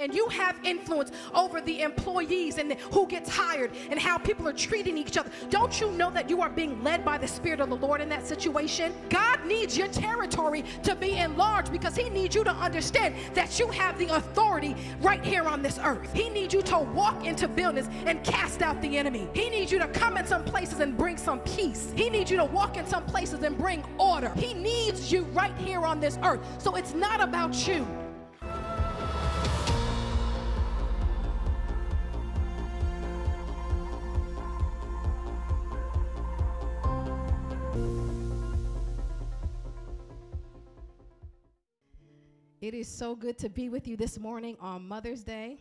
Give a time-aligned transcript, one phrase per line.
[0.00, 4.52] and you have influence over the employees and who gets hired and how people are
[4.52, 7.68] treating each other, don't you know that you are being led by the Spirit of
[7.68, 8.94] the Lord in that situation?
[9.10, 13.68] God needs your territory to be enlarged because He needs you to understand that you
[13.68, 16.10] have the authority right here on this earth.
[16.14, 19.28] He needs you to walk into buildings and cast out the enemy.
[19.34, 21.92] He needs you to come in some places and bring some peace.
[21.94, 24.32] He needs you to walk in some places and bring order.
[24.36, 26.40] He needs you right here on this earth.
[26.58, 27.86] So it's not about you.
[42.80, 45.58] Is so good to be with you this morning on Mother's Day.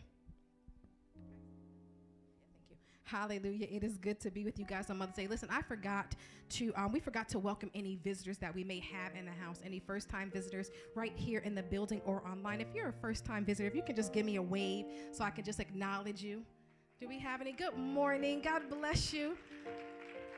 [3.04, 3.68] Hallelujah.
[3.70, 5.28] It is good to be with you guys on Mother's Day.
[5.28, 6.16] Listen, I forgot
[6.52, 9.59] to, um, we forgot to welcome any visitors that we may have in the house,
[9.66, 12.62] any first time visitors right here in the building or online.
[12.62, 15.26] If you're a first time visitor, if you can just give me a wave so
[15.26, 16.42] I can just acknowledge you.
[17.02, 17.52] Do we have any?
[17.52, 18.42] Good morning.
[18.42, 19.36] God bless you.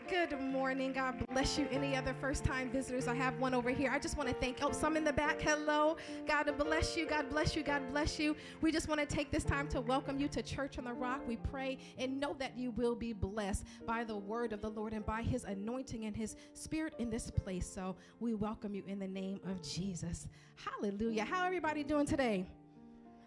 [0.10, 0.94] Good morning.
[0.94, 1.68] God bless you.
[1.72, 3.08] Any other first time visitors?
[3.08, 3.92] I have one over here.
[3.92, 5.42] I just want to thank, oh, some in the back.
[5.42, 5.98] Hello.
[6.28, 7.08] God bless you.
[7.08, 7.64] God bless you.
[7.64, 8.36] God bless you.
[8.62, 11.22] We just want to take this time to welcome you to Church on the Rock.
[11.28, 14.94] We pray and know that you will be blessed by the word of the Lord
[14.94, 17.72] and by his anointing and his spirit in this place.
[17.72, 20.28] So we welcome you in the name of Jesus.
[20.56, 21.26] Hallelujah.
[21.26, 22.46] How everybody doing today?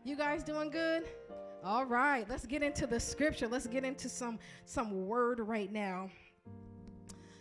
[0.04, 1.04] You guys doing good?
[1.64, 3.48] All right, let's get into the scripture.
[3.48, 6.10] Let's get into some some word right now.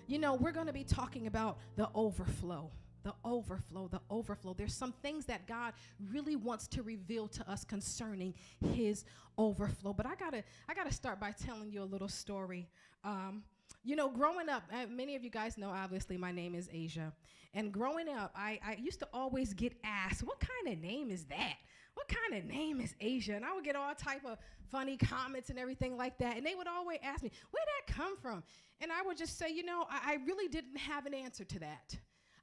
[0.07, 2.71] You know, we're going to be talking about the overflow.
[3.03, 4.53] The overflow, the overflow.
[4.53, 5.73] There's some things that God
[6.09, 8.33] really wants to reveal to us concerning
[8.73, 9.03] His
[9.37, 9.91] overflow.
[9.91, 12.69] But I gotta, I gotta start by telling you a little story.
[13.03, 13.43] Um,
[13.83, 17.11] you know, growing up, uh, many of you guys know, obviously, my name is Asia.
[17.53, 21.25] And growing up, I, I used to always get asked, "What kind of name is
[21.25, 21.57] that?"
[21.93, 23.33] What kind of name is Asia?
[23.33, 24.37] And I would get all type of
[24.71, 26.37] funny comments and everything like that.
[26.37, 28.43] And they would always ask me, where'd that come from?
[28.81, 31.59] And I would just say, you know, I, I really didn't have an answer to
[31.59, 31.95] that.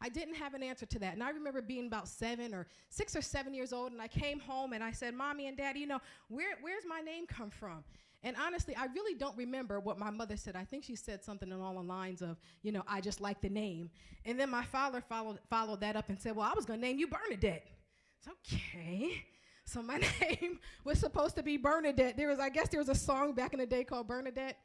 [0.02, 1.12] I didn't have an answer to that.
[1.12, 4.40] And I remember being about seven or six or seven years old, and I came
[4.40, 7.84] home and I said, Mommy and Daddy, you know, where, where's my name come from?
[8.22, 10.54] And honestly, I really don't remember what my mother said.
[10.54, 13.48] I think she said something along the lines of, you know, I just like the
[13.48, 13.90] name.
[14.24, 16.86] And then my father followed, followed that up and said, Well, I was going to
[16.86, 17.66] name you Bernadette.
[18.18, 19.24] It's okay.
[19.70, 22.16] So my name was supposed to be Bernadette.
[22.16, 24.56] There was, I guess, there was a song back in the day called Bernadette.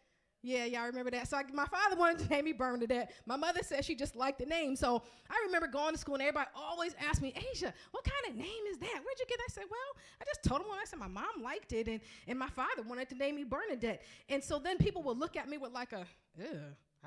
[0.42, 1.28] Yeah, y'all remember that.
[1.28, 3.14] So I, my father wanted to name me Bernadette.
[3.26, 4.76] My mother said she just liked the name.
[4.76, 8.36] So I remember going to school and everybody always asked me, Asia, what kind of
[8.36, 8.94] name is that?
[8.94, 9.48] Where'd you get that?
[9.50, 12.38] I said, well, I just told them I said my mom liked it and, and
[12.38, 14.04] my father wanted to name me Bernadette.
[14.30, 16.06] And so then people would look at me with like a,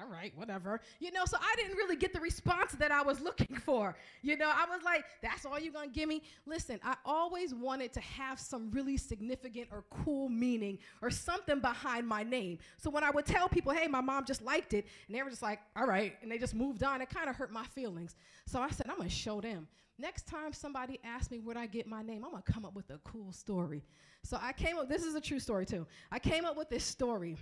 [0.00, 0.80] all right, whatever.
[1.00, 3.96] You know, so I didn't really get the response that I was looking for.
[4.22, 6.22] You know, I was like, that's all you're going to give me?
[6.46, 12.06] Listen, I always wanted to have some really significant or cool meaning or something behind
[12.06, 12.58] my name.
[12.76, 15.30] So when I would tell people, hey, my mom just liked it, and they were
[15.30, 18.16] just like, all right, and they just moved on, it kind of hurt my feelings.
[18.46, 19.66] So I said, I'm going to show them.
[19.98, 22.74] Next time somebody asks me where I get my name, I'm going to come up
[22.74, 23.82] with a cool story.
[24.22, 25.86] So I came up, this is a true story too.
[26.12, 27.36] I came up with this story.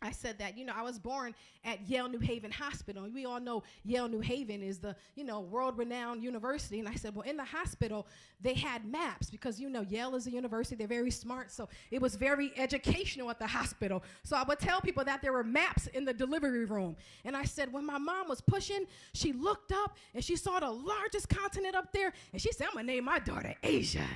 [0.00, 3.08] I said that, you know, I was born at Yale New Haven Hospital.
[3.12, 6.78] We all know Yale New Haven is the, you know, world renowned university.
[6.78, 8.06] And I said, well, in the hospital,
[8.40, 10.76] they had maps because, you know, Yale is a university.
[10.76, 11.50] They're very smart.
[11.50, 14.04] So it was very educational at the hospital.
[14.22, 16.96] So I would tell people that there were maps in the delivery room.
[17.24, 20.70] And I said, when my mom was pushing, she looked up and she saw the
[20.70, 22.12] largest continent up there.
[22.32, 24.06] And she said, I'm going to name my daughter Asia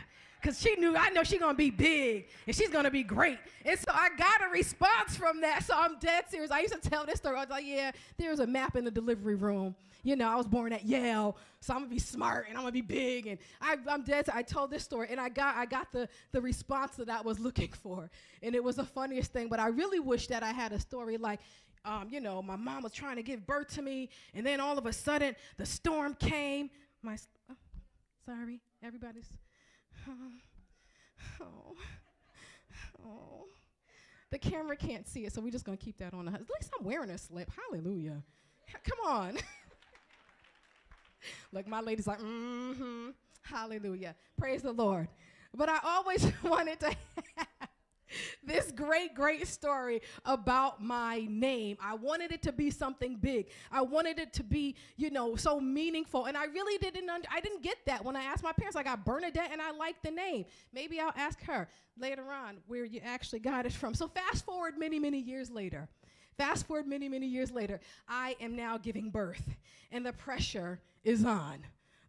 [0.43, 3.39] because she knew I know she's gonna be big and she's gonna be great.
[3.65, 5.63] And so I got a response from that.
[5.63, 6.51] So I'm dead serious.
[6.51, 7.37] I used to tell this story.
[7.37, 9.77] I was like, yeah, there's a map in the delivery room.
[10.03, 12.73] You know, I was born at Yale, so I'm gonna be smart and I'm gonna
[12.73, 13.29] be big.
[13.29, 14.29] And I, am dead.
[14.35, 17.39] I told this story, and I got I got the the response that I was
[17.39, 18.11] looking for,
[18.43, 19.49] and it was the funniest thing.
[19.49, 21.41] But I really wish that I had a story like.
[21.85, 24.79] Um, you know, my mom was trying to give birth to me, and then all
[24.79, 26.71] of a sudden the storm came.
[27.03, 27.19] My,
[27.51, 27.57] oh,
[28.25, 29.27] sorry, everybody's
[31.41, 31.75] Oh.
[33.05, 33.47] Oh.
[34.31, 36.29] The camera can't see it, so we're just to keep that on.
[36.29, 37.51] At least I'm wearing a slip.
[37.51, 38.23] Hallelujah.
[38.85, 39.39] Come on.
[41.53, 43.11] Look, my lady's like, mm hmm.
[43.43, 44.15] Hallelujah.
[44.39, 45.09] Praise the Lord.
[45.55, 46.95] But I always wanted to
[48.45, 51.77] this great, great story about my name.
[51.81, 53.49] I wanted it to be something big.
[53.71, 56.27] I wanted it to be, you know, so meaningful.
[56.27, 58.77] And I really didn't, un- I didn't get that when I asked my parents.
[58.77, 60.45] I got Bernadette and I liked the name.
[60.73, 61.69] Maybe I'll ask her
[61.99, 63.95] later on where you actually got it from.
[63.95, 65.89] So fast forward many, many years later.
[66.39, 69.55] Fast forward many, many years later, I am now giving birth,
[69.91, 71.59] and the pressure is on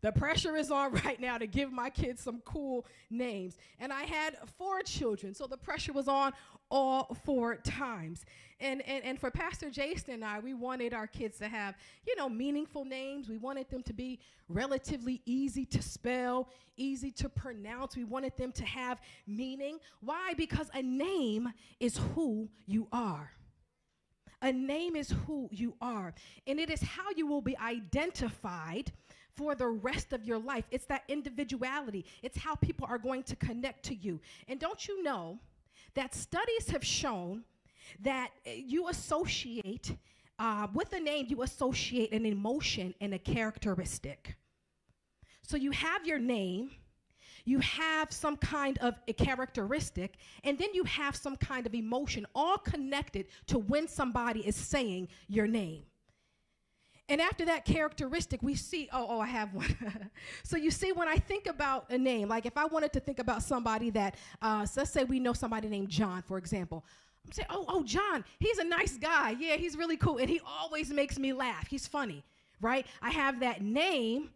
[0.04, 3.58] the pressure is on right now to give my kids some cool names.
[3.80, 6.34] And I had four children, so the pressure was on
[6.70, 8.26] all four times.
[8.60, 12.16] And, and, and for Pastor Jason and I, we wanted our kids to have, you
[12.16, 13.30] know, meaningful names.
[13.30, 17.96] We wanted them to be relatively easy to spell, easy to pronounce.
[17.96, 19.80] We wanted them to have meaning.
[20.02, 20.34] Why?
[20.36, 23.32] Because a name is who you are.
[24.42, 26.14] A name is who you are,
[26.46, 28.92] and it is how you will be identified
[29.36, 30.66] for the rest of your life.
[30.72, 34.20] It's that individuality, it's how people are going to connect to you.
[34.48, 35.40] And don't you know
[35.96, 37.44] that studies have shown
[38.02, 39.96] that uh, you associate
[40.40, 44.36] uh, with a name, you associate an emotion and a characteristic.
[45.42, 46.72] So you have your name,
[47.46, 52.26] you have some kind of a characteristic, and then you have some kind of emotion,
[52.34, 55.84] all connected to when somebody is saying your name.
[57.10, 60.10] And after that characteristic, we see, oh, oh, I have one.
[60.44, 63.20] so you see, when I think about a name, like if I wanted to think
[63.20, 66.86] about somebody that, uh, so let's say we know somebody named John, for example.
[67.26, 69.36] I'm saying, oh, oh, John, he's a nice guy.
[69.38, 70.18] Yeah, he's really cool.
[70.18, 71.68] And he always makes me laugh.
[71.68, 72.24] He's funny,
[72.62, 72.86] right?
[73.02, 74.30] I have that name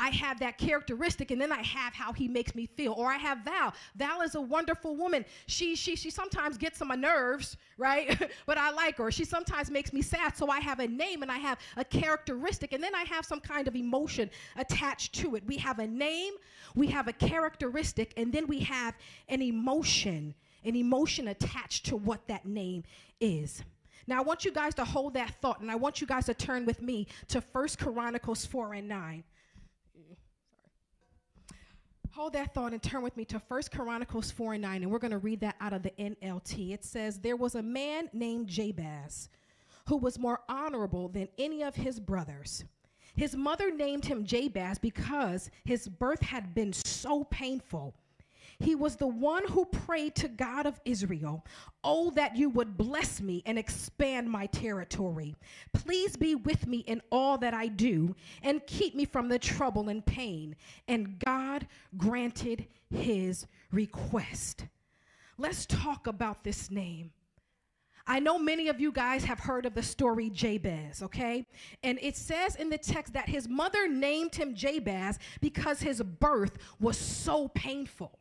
[0.00, 2.92] I have that characteristic, and then I have how he makes me feel.
[2.92, 3.74] Or I have Val.
[3.96, 5.24] Val is a wonderful woman.
[5.46, 8.16] She she she sometimes gets on my nerves, right?
[8.46, 9.10] but I like her.
[9.10, 10.36] She sometimes makes me sad.
[10.36, 13.40] So I have a name and I have a characteristic, and then I have some
[13.40, 15.44] kind of emotion attached to it.
[15.46, 16.34] We have a name,
[16.76, 18.94] we have a characteristic, and then we have
[19.28, 20.34] an emotion,
[20.64, 22.84] an emotion attached to what that name
[23.20, 23.64] is.
[24.06, 26.34] Now I want you guys to hold that thought, and I want you guys to
[26.34, 29.24] turn with me to First Chronicles 4 and 9.
[32.18, 34.98] Hold that thought and turn with me to 1 Chronicles 4 and 9, and we're
[34.98, 36.72] going to read that out of the NLT.
[36.72, 39.28] It says, There was a man named Jabez
[39.86, 42.64] who was more honorable than any of his brothers.
[43.14, 47.94] His mother named him Jabez because his birth had been so painful
[48.60, 51.44] he was the one who prayed to God of Israel,
[51.84, 55.36] Oh, that you would bless me and expand my territory.
[55.72, 59.88] Please be with me in all that I do and keep me from the trouble
[59.88, 60.56] and pain.
[60.88, 64.66] And God granted his request.
[65.38, 67.12] Let's talk about this name.
[68.08, 71.46] I know many of you guys have heard of the story Jabez, okay?
[71.84, 76.56] And it says in the text that his mother named him Jabez because his birth
[76.80, 78.18] was so painful.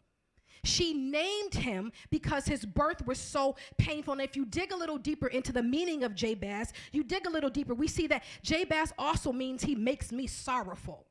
[0.64, 4.14] She named him because his birth was so painful.
[4.14, 7.30] And if you dig a little deeper into the meaning of Jabez, you dig a
[7.30, 11.06] little deeper, we see that Jabez also means he makes me sorrowful.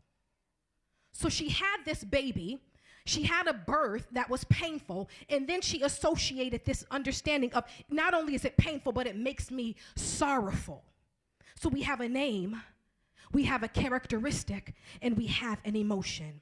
[1.12, 2.60] So she had this baby.
[3.06, 8.14] She had a birth that was painful, and then she associated this understanding of not
[8.14, 10.82] only is it painful, but it makes me sorrowful.
[11.54, 12.60] So we have a name,
[13.32, 16.40] we have a characteristic, and we have an emotion.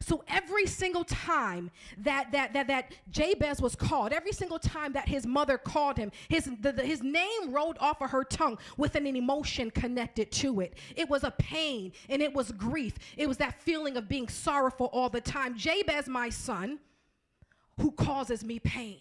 [0.00, 5.08] So every single time that that that that Jabez was called, every single time that
[5.08, 8.94] his mother called him, his the, the, his name rolled off of her tongue with
[8.94, 10.78] an emotion connected to it.
[10.94, 12.94] It was a pain and it was grief.
[13.16, 15.56] It was that feeling of being sorrowful all the time.
[15.56, 16.78] Jabez, my son,
[17.80, 19.00] who causes me pain.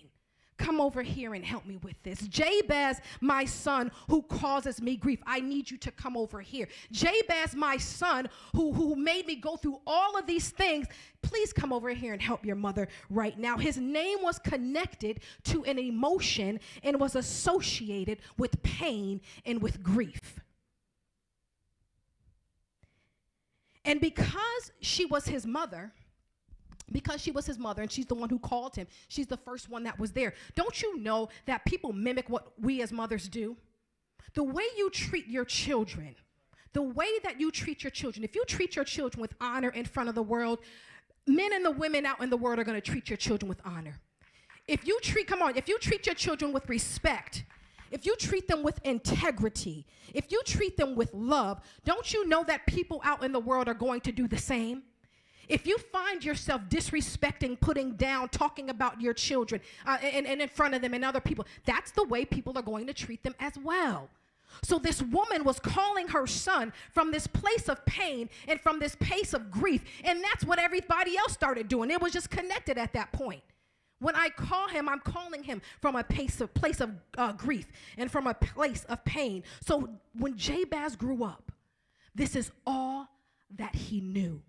[0.57, 2.21] Come over here and help me with this.
[2.27, 5.19] Jabez, my son, who causes me grief.
[5.27, 6.69] I need you to come over here.
[6.91, 10.87] Jabez, my son, who, who made me go through all of these things.
[11.21, 13.57] Please come over here and help your mother right now.
[13.57, 20.39] His name was connected to an emotion and was associated with pain and with grief.
[23.83, 25.93] And because she was his mother,
[26.91, 29.69] because she was his mother and she's the one who called him, she's the first
[29.69, 30.33] one that was there.
[30.55, 33.57] Don't you know that people mimic what we as mothers do?
[34.33, 36.15] The way you treat your children,
[36.73, 39.85] the way that you treat your children, if you treat your children with honor in
[39.85, 40.59] front of the world,
[41.25, 43.61] men and the women out in the world are going to treat your children with
[43.65, 43.99] honor.
[44.67, 47.45] If you treat, come on, if you treat your children with respect,
[47.91, 52.43] if you treat them with integrity, if you treat them with love, don't you know
[52.43, 54.83] that people out in the world are going to do the same?
[55.47, 60.49] If you find yourself disrespecting, putting down, talking about your children uh, and, and in
[60.49, 63.35] front of them and other people, that's the way people are going to treat them
[63.39, 64.09] as well.
[64.63, 68.95] So this woman was calling her son from this place of pain and from this
[68.95, 69.83] place of grief.
[70.03, 71.91] And that's what everybody else started doing.
[71.91, 73.41] It was just connected at that point.
[73.99, 77.67] When I call him, I'm calling him from a place of, place of uh, grief
[77.97, 79.43] and from a place of pain.
[79.65, 81.51] So when Jabez grew up,
[82.13, 83.07] this is all
[83.55, 84.41] that he knew.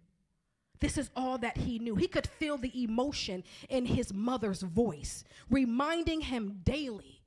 [0.80, 1.94] This is all that he knew.
[1.96, 7.22] He could feel the emotion in his mother's voice, reminding him daily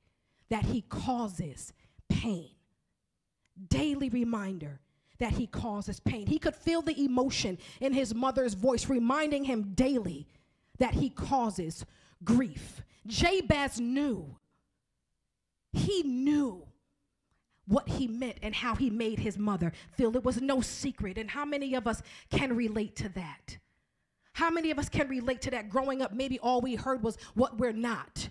[0.48, 1.72] that he causes
[2.08, 2.50] pain.
[3.68, 4.80] Daily reminder
[5.18, 6.26] that he causes pain.
[6.26, 10.26] He could feel the emotion in his mother's voice, reminding him daily
[10.78, 11.84] that he causes
[12.24, 12.82] grief.
[13.06, 14.36] Jabez knew.
[15.72, 16.64] He knew
[17.70, 20.14] what he meant and how he made his mother feel.
[20.16, 21.16] It was no secret.
[21.16, 23.58] And how many of us can relate to that?
[24.32, 25.70] How many of us can relate to that?
[25.70, 28.28] Growing up, maybe all we heard was what we're not.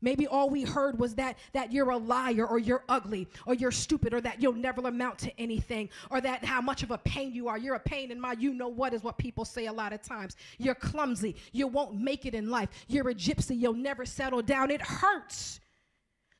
[0.00, 3.72] Maybe all we heard was that that you're a liar or you're ugly or you're
[3.72, 7.32] stupid or that you'll never amount to anything or that how much of a pain
[7.32, 7.58] you are.
[7.58, 10.02] You're a pain in my you know what is what people say a lot of
[10.02, 10.36] times.
[10.58, 11.34] You're clumsy.
[11.52, 12.68] You won't make it in life.
[12.86, 13.58] You're a gypsy.
[13.58, 14.70] You'll never settle down.
[14.70, 15.58] It hurts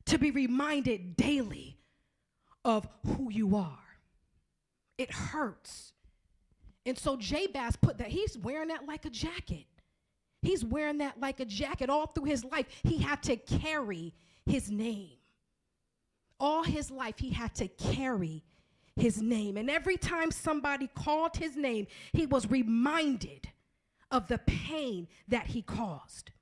[0.04, 1.75] to be reminded daily
[2.66, 3.78] of who you are.
[4.98, 5.92] It hurts.
[6.84, 9.66] And so Jabez put that, he's wearing that like a jacket.
[10.42, 12.66] He's wearing that like a jacket all through his life.
[12.82, 14.12] He had to carry
[14.44, 15.16] his name.
[16.38, 18.42] All his life, he had to carry
[18.96, 19.56] his name.
[19.56, 23.48] And every time somebody called his name, he was reminded
[24.10, 26.32] of the pain that he caused.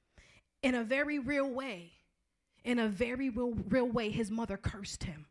[0.62, 1.92] In a very real way,
[2.64, 5.26] in a very real, real way, his mother cursed him.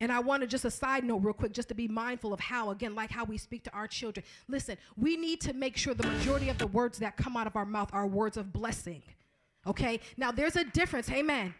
[0.00, 2.38] And I want to just a side note, real quick, just to be mindful of
[2.38, 4.24] how, again, like how we speak to our children.
[4.46, 7.56] Listen, we need to make sure the majority of the words that come out of
[7.56, 9.02] our mouth are words of blessing.
[9.66, 9.98] Okay?
[10.16, 11.52] Now, there's a difference, amen.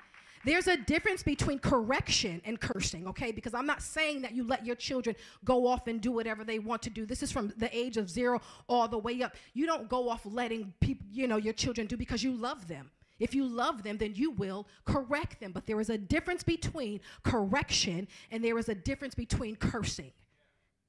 [0.44, 3.32] There's a difference between correction and cursing, okay?
[3.32, 6.60] Because I'm not saying that you let your children go off and do whatever they
[6.60, 7.04] want to do.
[7.04, 9.34] This is from the age of zero all the way up.
[9.52, 12.90] You don't go off letting people, you know, your children do because you love them.
[13.18, 15.52] If you love them, then you will correct them.
[15.52, 20.12] But there is a difference between correction and there is a difference between cursing.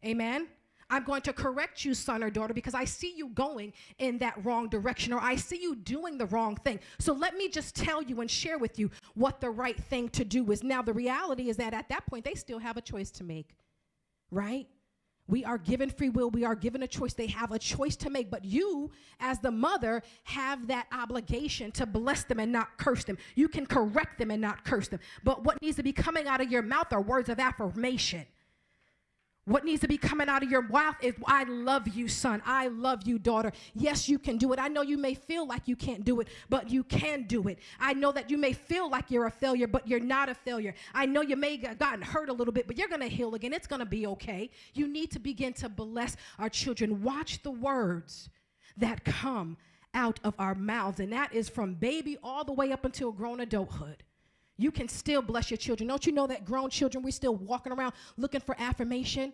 [0.05, 0.47] Amen?
[0.91, 4.43] I'm going to correct you, son or daughter, because I see you going in that
[4.43, 6.79] wrong direction or I see you doing the wrong thing.
[6.97, 10.25] So let me just tell you and share with you what the right thing to
[10.25, 10.63] do is.
[10.63, 13.55] Now, the reality is that at that point, they still have a choice to make,
[14.31, 14.67] right?
[15.29, 16.31] We are given free will.
[16.31, 17.13] We are given a choice.
[17.13, 18.31] They have a choice to make.
[18.31, 23.17] But you, as the mother, have that obligation to bless them and not curse them.
[23.35, 24.99] You can correct them and not curse them.
[25.23, 28.25] But what needs to be coming out of your mouth are words of affirmation.
[29.49, 32.43] What needs to be coming out of your mouth is, I love you, son.
[32.45, 33.51] I love you, daughter.
[33.73, 34.59] Yes, you can do it.
[34.59, 37.57] I know you may feel like you can't do it, but you can do it.
[37.79, 40.75] I know that you may feel like you're a failure, but you're not a failure.
[40.93, 43.33] I know you may have gotten hurt a little bit, but you're going to heal
[43.33, 43.51] again.
[43.51, 44.51] It's going to be okay.
[44.75, 47.01] You need to begin to bless our children.
[47.01, 48.29] Watch the words
[48.77, 49.57] that come
[49.95, 53.39] out of our mouths, and that is from baby all the way up until grown
[53.39, 54.03] adulthood
[54.59, 55.87] you can still bless your children.
[55.87, 59.33] Don't you know that grown children, we're still walking around looking for affirmation?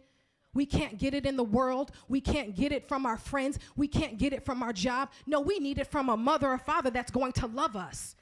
[0.54, 1.92] We can't get it in the world.
[2.08, 3.60] We can't get it from our friends.
[3.76, 5.10] We can't get it from our job.
[5.26, 8.16] No, we need it from a mother or father that's going to love us.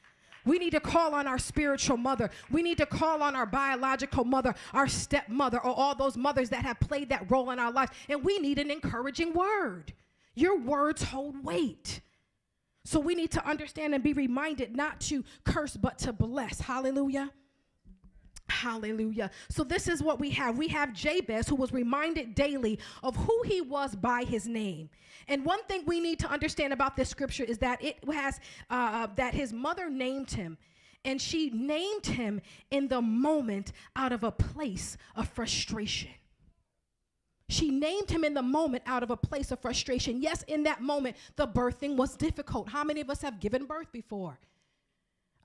[0.46, 2.30] We need to call on our spiritual mother.
[2.50, 6.64] We need to call on our biological mother, our stepmother, or all those mothers that
[6.66, 7.92] have played that role in our lives.
[8.10, 9.94] And we need an encouraging word.
[10.36, 12.02] Your words hold weight.
[12.86, 16.60] So we need to understand and be reminded not to curse, but to bless.
[16.60, 17.32] Hallelujah.
[18.50, 19.32] Hallelujah.
[19.50, 20.58] So, this is what we have.
[20.58, 24.90] We have Jabez, who was reminded daily of who he was by his name.
[25.28, 29.08] And one thing we need to understand about this scripture is that it has, uh,
[29.16, 30.58] that his mother named him.
[31.06, 36.12] And she named him in the moment out of a place of frustration.
[37.54, 40.20] She named him in the moment out of a place of frustration.
[40.20, 42.68] Yes, in that moment, the birthing was difficult.
[42.68, 44.40] How many of us have given birth before?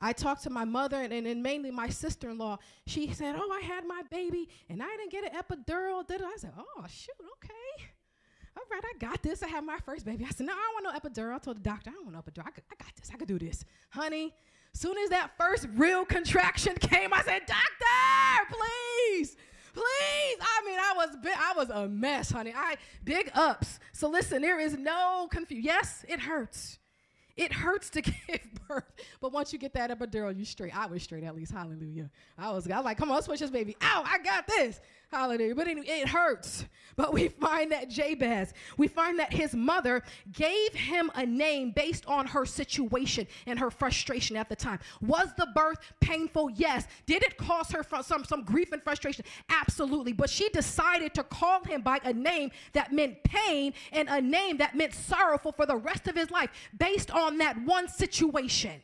[0.01, 2.57] I talked to my mother and, and mainly my sister in law.
[2.87, 6.03] She said, Oh, I had my baby and I didn't get an epidural.
[6.11, 7.91] I said, Oh, shoot, okay.
[8.57, 9.43] All right, I got this.
[9.43, 10.25] I had my first baby.
[10.27, 11.35] I said, No, I don't want no epidural.
[11.35, 12.47] I told the doctor, I don't want no epidural.
[12.47, 13.11] I, could, I got this.
[13.13, 13.67] I could do this.
[13.91, 14.33] Honey,
[14.73, 19.37] soon as that first real contraction came, I said, Doctor, please
[19.73, 20.37] please.
[20.41, 22.53] I mean, I was I was a mess, honey.
[22.57, 23.79] I big ups.
[23.93, 25.65] So listen, there is no confusion.
[25.65, 26.79] Yes, it hurts.
[27.37, 28.85] It hurts to give birth,
[29.21, 30.77] but once you get that epidural, you straight.
[30.77, 31.53] I was straight at least.
[31.53, 32.11] Hallelujah.
[32.37, 33.77] I was, I was like, come on, push this baby.
[33.81, 34.81] Ow, I got this.
[35.11, 35.55] Hallelujah.
[35.55, 36.67] But anyway, it hurts.
[36.95, 42.05] But we find that Jabez, we find that his mother gave him a name based
[42.07, 44.81] on her situation and her frustration at the time.
[45.01, 46.51] Was the birth painful?
[46.51, 46.87] Yes.
[47.07, 49.25] Did it cause her some, some grief and frustration?
[49.49, 50.13] Absolutely.
[50.13, 54.59] But she decided to call him by a name that meant pain and a name
[54.59, 58.83] that meant sorrowful for the rest of his life based on that one situation.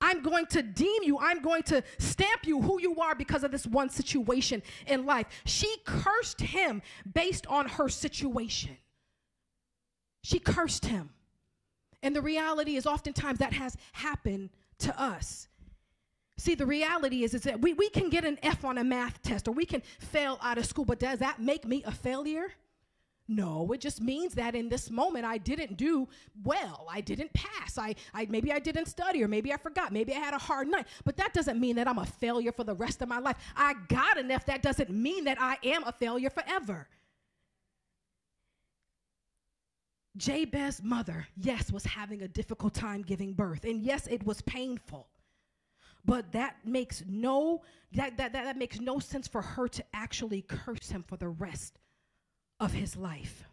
[0.00, 3.50] I'm going to deem you, I'm going to stamp you who you are because of
[3.50, 5.26] this one situation in life.
[5.44, 8.76] She cursed him based on her situation.
[10.22, 11.10] She cursed him.
[12.02, 15.48] And the reality is, oftentimes that has happened to us.
[16.38, 19.20] See, the reality is, is that we, we can get an F on a math
[19.22, 22.52] test or we can fail out of school, but does that make me a failure?
[23.30, 26.08] No, it just means that in this moment I didn't do
[26.42, 26.88] well.
[26.90, 27.78] I didn't pass.
[27.78, 29.92] I, I maybe I didn't study or maybe I forgot.
[29.92, 30.88] Maybe I had a hard night.
[31.04, 33.36] But that doesn't mean that I'm a failure for the rest of my life.
[33.56, 34.46] I got enough.
[34.46, 36.88] That doesn't mean that I am a failure forever.
[40.16, 43.64] Jabez's mother, yes, was having a difficult time giving birth.
[43.64, 45.06] And yes, it was painful.
[46.04, 50.42] But that makes no that, that, that, that makes no sense for her to actually
[50.42, 51.78] curse him for the rest
[52.60, 53.44] of his life.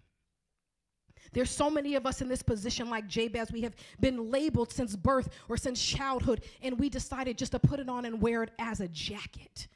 [1.34, 3.52] There's so many of us in this position, like Jabez.
[3.52, 7.80] We have been labeled since birth or since childhood, and we decided just to put
[7.80, 9.68] it on and wear it as a jacket.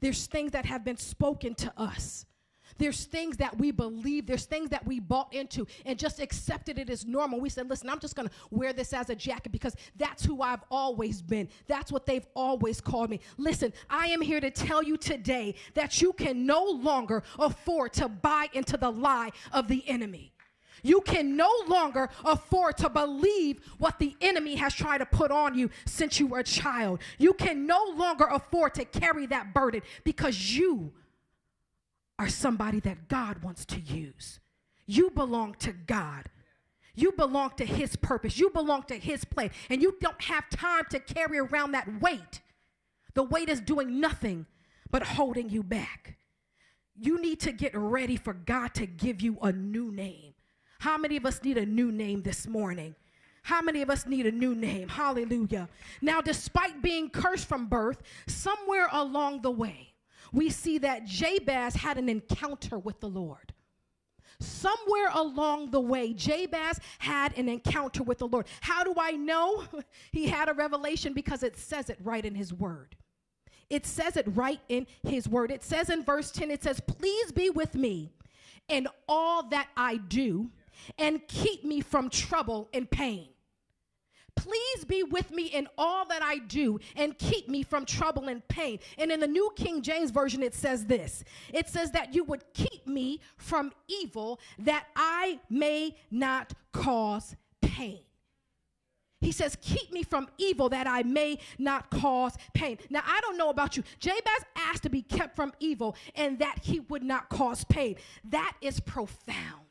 [0.00, 2.26] There's things that have been spoken to us
[2.82, 6.90] there's things that we believe, there's things that we bought into and just accepted it
[6.90, 7.38] as normal.
[7.38, 10.42] We said, listen, I'm just going to wear this as a jacket because that's who
[10.42, 11.48] I've always been.
[11.68, 13.20] That's what they've always called me.
[13.38, 18.08] Listen, I am here to tell you today that you can no longer afford to
[18.08, 20.32] buy into the lie of the enemy.
[20.82, 25.56] You can no longer afford to believe what the enemy has tried to put on
[25.56, 26.98] you since you were a child.
[27.18, 30.92] You can no longer afford to carry that burden because you
[32.22, 34.38] are somebody that God wants to use.
[34.86, 36.26] You belong to God.
[36.94, 38.38] You belong to His purpose.
[38.38, 39.50] You belong to His plan.
[39.68, 42.40] And you don't have time to carry around that weight.
[43.14, 44.46] The weight is doing nothing
[44.88, 46.16] but holding you back.
[46.94, 50.34] You need to get ready for God to give you a new name.
[50.78, 52.94] How many of us need a new name this morning?
[53.42, 54.86] How many of us need a new name?
[54.88, 55.68] Hallelujah.
[56.00, 59.91] Now, despite being cursed from birth, somewhere along the way,
[60.32, 63.52] we see that Jabez had an encounter with the Lord.
[64.40, 68.46] Somewhere along the way, Jabez had an encounter with the Lord.
[68.60, 69.64] How do I know
[70.12, 71.12] he had a revelation?
[71.12, 72.96] Because it says it right in his word.
[73.70, 75.50] It says it right in his word.
[75.50, 78.12] It says in verse 10, it says, Please be with me
[78.68, 80.50] in all that I do
[80.98, 83.28] and keep me from trouble and pain.
[84.36, 88.46] Please be with me in all that I do and keep me from trouble and
[88.48, 88.78] pain.
[88.98, 92.42] And in the New King James Version, it says this it says that you would
[92.54, 98.00] keep me from evil that I may not cause pain.
[99.22, 102.78] He says, Keep me from evil that I may not cause pain.
[102.90, 103.84] Now, I don't know about you.
[104.00, 107.96] Jabez asked to be kept from evil and that he would not cause pain.
[108.24, 109.61] That is profound.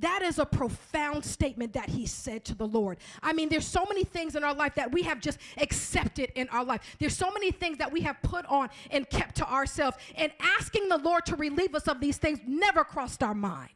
[0.00, 2.98] That is a profound statement that he said to the Lord.
[3.22, 6.48] I mean, there's so many things in our life that we have just accepted in
[6.48, 6.80] our life.
[6.98, 9.98] There's so many things that we have put on and kept to ourselves.
[10.14, 13.68] And asking the Lord to relieve us of these things never crossed our mind.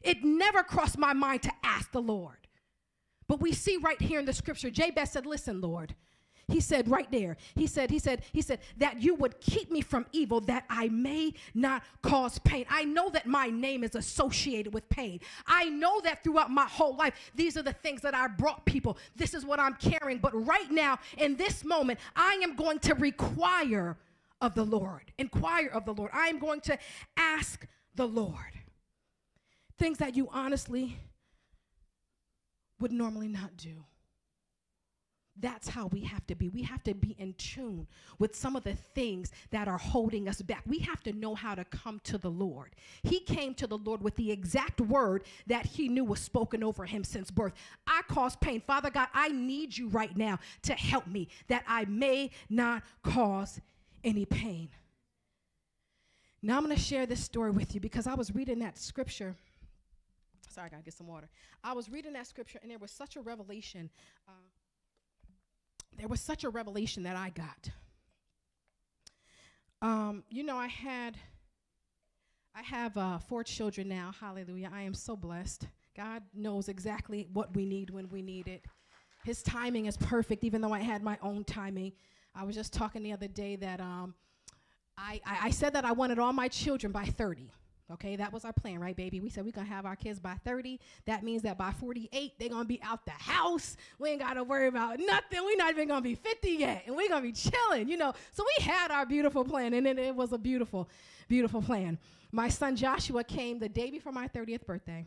[0.00, 2.36] It never crossed my mind to ask the Lord.
[3.28, 5.94] But we see right here in the scripture, Jabez said, Listen, Lord,
[6.48, 9.80] he said right there, he said, he said, he said, that you would keep me
[9.80, 12.66] from evil that I may not cause pain.
[12.68, 15.20] I know that my name is associated with pain.
[15.46, 18.98] I know that throughout my whole life, these are the things that I brought people.
[19.16, 20.18] This is what I'm carrying.
[20.18, 23.96] But right now, in this moment, I am going to require
[24.40, 26.10] of the Lord, inquire of the Lord.
[26.12, 26.78] I am going to
[27.16, 28.36] ask the Lord
[29.78, 30.98] things that you honestly
[32.80, 33.84] would normally not do.
[35.40, 36.48] That's how we have to be.
[36.48, 37.88] We have to be in tune
[38.20, 40.62] with some of the things that are holding us back.
[40.64, 42.76] We have to know how to come to the Lord.
[43.02, 46.84] He came to the Lord with the exact word that he knew was spoken over
[46.84, 47.52] him since birth.
[47.86, 48.62] I cause pain.
[48.64, 53.60] Father God, I need you right now to help me that I may not cause
[54.04, 54.68] any pain.
[56.42, 59.34] Now I'm going to share this story with you because I was reading that scripture.
[60.48, 61.28] Sorry, I got to get some water.
[61.64, 63.90] I was reading that scripture and there was such a revelation.
[64.28, 64.32] Uh,
[65.98, 67.70] there was such a revelation that I got.
[69.82, 71.16] Um, you know, I had,
[72.54, 74.12] I have uh, four children now.
[74.18, 74.70] Hallelujah!
[74.72, 75.66] I am so blessed.
[75.96, 78.64] God knows exactly what we need when we need it.
[79.24, 81.92] His timing is perfect, even though I had my own timing.
[82.34, 84.14] I was just talking the other day that um,
[84.98, 87.50] I, I, I said that I wanted all my children by 30.
[87.92, 89.20] Okay, that was our plan, right, baby?
[89.20, 90.80] We said we're gonna have our kids by 30.
[91.04, 93.76] That means that by 48, they're gonna be out the house.
[93.98, 95.44] We ain't gotta worry about nothing.
[95.44, 98.14] We're not even gonna be 50 yet, and we're gonna be chilling, you know.
[98.32, 100.88] So we had our beautiful plan, and it, it was a beautiful,
[101.28, 101.98] beautiful plan.
[102.32, 105.04] My son Joshua came the day before my 30th birthday.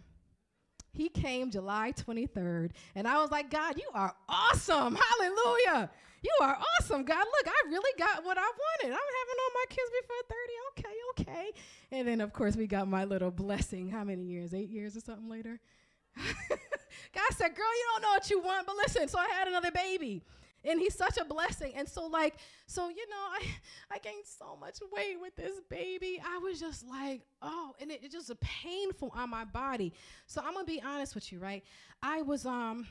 [0.93, 4.95] He came July 23rd, and I was like, God, you are awesome.
[4.95, 5.89] Hallelujah.
[6.27, 7.25] You are awesome, God.
[7.25, 8.91] Look, I really got what I wanted.
[8.93, 10.89] I'm having all my kids before 30.
[10.89, 10.95] Okay,
[11.31, 11.51] okay.
[11.91, 13.89] And then, of course, we got my little blessing.
[13.89, 14.53] How many years?
[14.53, 15.59] Eight years or something later?
[16.17, 19.07] God said, Girl, you don't know what you want, but listen.
[19.07, 20.23] So I had another baby.
[20.65, 21.73] and he's such a blessing.
[21.75, 22.35] And so, like,
[22.65, 23.41] so you know, I
[23.95, 26.21] I gained so much weight with this baby.
[26.25, 29.93] I was just like, oh, and it, it just painful on my body.
[30.25, 31.63] So I'm gonna be honest with you, right?
[32.01, 32.87] I was um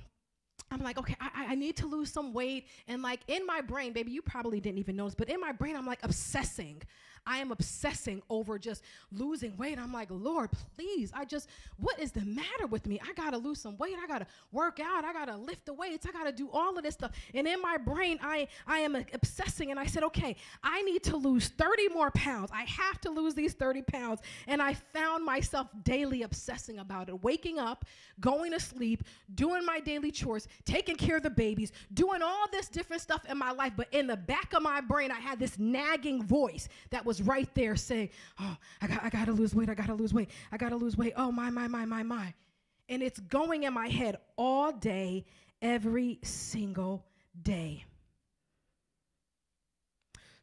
[0.71, 2.67] I'm like, okay, I, I need to lose some weight.
[2.89, 5.77] And like in my brain, baby, you probably didn't even notice, but in my brain,
[5.77, 6.83] I'm like obsessing
[7.27, 9.79] I am obsessing over just losing weight.
[9.79, 11.11] I'm like, Lord, please.
[11.15, 13.01] I just, what is the matter with me?
[13.07, 13.97] I got to lose some weight.
[14.03, 15.05] I got to work out.
[15.05, 16.07] I got to lift the weights.
[16.07, 17.13] I got to do all of this stuff.
[17.35, 19.71] And in my brain, I, I am obsessing.
[19.71, 22.51] And I said, okay, I need to lose 30 more pounds.
[22.53, 24.21] I have to lose these 30 pounds.
[24.47, 27.85] And I found myself daily obsessing about it, waking up,
[28.21, 29.03] going to sleep,
[29.35, 33.37] doing my daily chores, taking care of the babies, doing all this different stuff in
[33.37, 33.73] my life.
[33.77, 37.27] But in the back of my brain, I had this nagging voice that was was
[37.27, 39.69] right there saying, Oh, I got, I got to lose weight.
[39.69, 40.31] I got to lose weight.
[40.53, 41.15] I got to lose weight.
[41.17, 42.35] Oh, my, my, my, my, my.
[42.89, 45.25] And it's going in my head all day,
[45.63, 47.05] every single
[47.43, 47.85] day.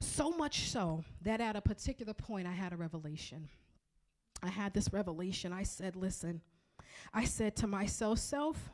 [0.02, 3.48] So much so that at a particular point, I had a revelation.
[4.42, 5.54] I had this revelation.
[5.54, 6.42] I said, Listen,
[7.14, 8.72] I said to myself, Self,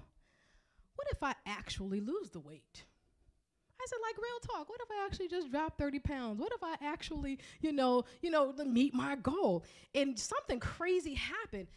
[0.95, 2.85] what if I actually lose the weight?
[3.81, 4.69] I said, like real talk.
[4.69, 6.39] What if I actually just drop 30 pounds?
[6.39, 9.63] What if I actually, you know, you know, meet my goal?
[9.95, 11.67] And something crazy happened.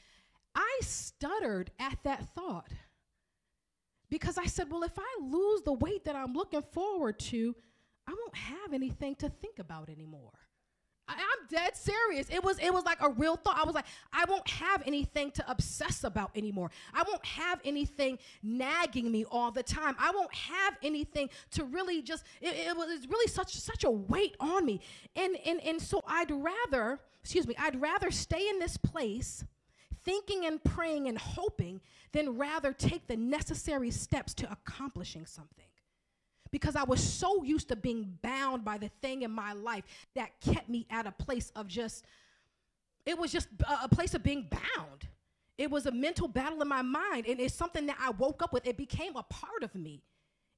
[0.55, 2.73] I stuttered at that thought
[4.11, 7.55] because I said, well, if I lose the weight that I'm looking forward to,
[8.07, 10.33] I won't have anything to think about anymore.
[11.13, 12.29] I, am dead serious.
[12.31, 13.59] It was it was like a real thought.
[13.59, 16.71] I was like, I won't have anything to obsess about anymore.
[16.95, 19.97] I won't have anything nagging me all the time.
[19.99, 22.25] I won't have anything to really just.
[22.41, 24.81] It, it was really such such a weight on me,
[25.17, 29.45] and and and so I'd rather, excuse me, I'd rather stay in this place,
[30.05, 31.81] thinking and praying and hoping,
[32.13, 35.67] than rather take the necessary steps to accomplishing something
[36.53, 39.85] because I was so used to being bound by the thing in my life
[40.15, 42.05] that kept me at a place of just,
[43.07, 43.49] it was just
[43.83, 45.09] a, place of being bound.
[45.59, 48.53] It was a mental battle in my mind, and it's something that I woke up
[48.53, 48.67] with.
[48.67, 50.03] It became a part of me.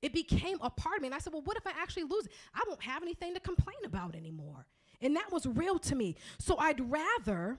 [0.02, 1.08] It became a part of me.
[1.08, 2.32] And I said, Well, what if I actually lose it?
[2.54, 4.66] I won't have anything to complain about anymore.
[5.00, 6.16] And that was real to me.
[6.38, 7.58] So I'd rather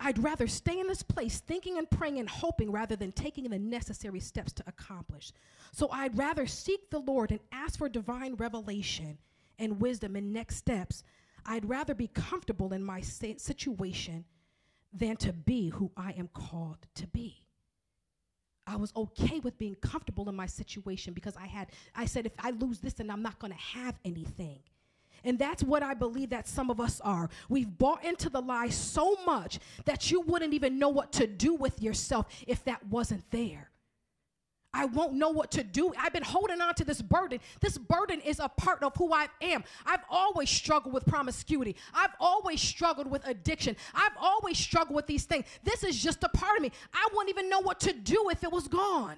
[0.00, 3.58] I'd rather stay in this place thinking and praying and hoping rather than taking the
[3.58, 5.32] necessary steps to accomplish.
[5.72, 9.18] So I'd rather seek the Lord and ask for divine revelation
[9.58, 11.04] and wisdom and next steps.
[11.44, 14.24] I'd rather be comfortable in my situation
[14.92, 17.44] than to be who I am called to be.
[18.66, 22.32] I was okay with being comfortable in my situation because I had I said if
[22.38, 24.60] I lose this then I'm not going to have anything.
[25.24, 27.28] And that's what I believe that some of us are.
[27.48, 31.54] We've bought into the lie so much that you wouldn't even know what to do
[31.54, 33.70] with yourself if that wasn't there.
[34.72, 35.92] I won't know what to do.
[35.98, 37.40] I've been holding on to this burden.
[37.60, 39.64] This burden is a part of who I am.
[39.84, 41.74] I've always struggled with promiscuity.
[41.92, 43.74] I've always struggled with addiction.
[43.94, 45.46] I've always struggled with these things.
[45.64, 46.70] This is just a part of me.
[46.94, 49.16] I wouldn't even know what to do if it was gone.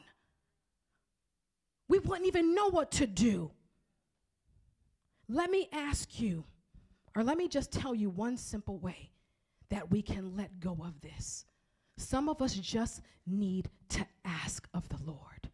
[1.89, 3.51] We wouldn't even know what to do.
[5.33, 6.45] Let me ask you,
[7.17, 9.11] or let me just tell you one simple way
[9.71, 11.47] that we can let go of this.
[11.97, 15.49] Some of us just need to ask of the Lord.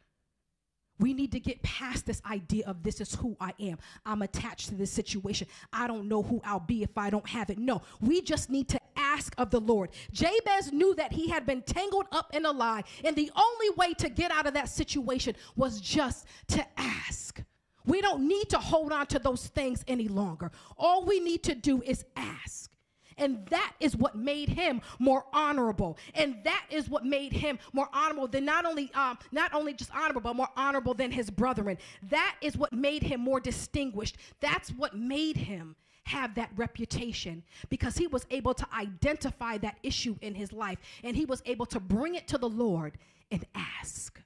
[0.98, 3.78] We need to get past this idea of this is who I am.
[4.04, 5.46] I'm attached to this situation.
[5.72, 7.58] I don't know who I'll be if I don't have it.
[7.58, 9.90] No, we just need to ask of the Lord.
[10.10, 13.94] Jabez knew that he had been tangled up in a lie, and the only way
[13.94, 17.44] to get out of that situation was just to ask.
[17.88, 20.52] We don't need to hold on to those things any longer.
[20.76, 22.70] All we need to do is ask.
[23.16, 25.98] And that is what made him more honorable.
[26.14, 29.90] And that is what made him more honorable than not only um, not only just
[29.92, 31.78] honorable, but more honorable than his brethren.
[32.10, 34.18] That is what made him more distinguished.
[34.40, 35.74] That's what made him
[36.04, 41.16] have that reputation because he was able to identify that issue in his life and
[41.16, 42.98] he was able to bring it to the Lord
[43.30, 44.20] and ask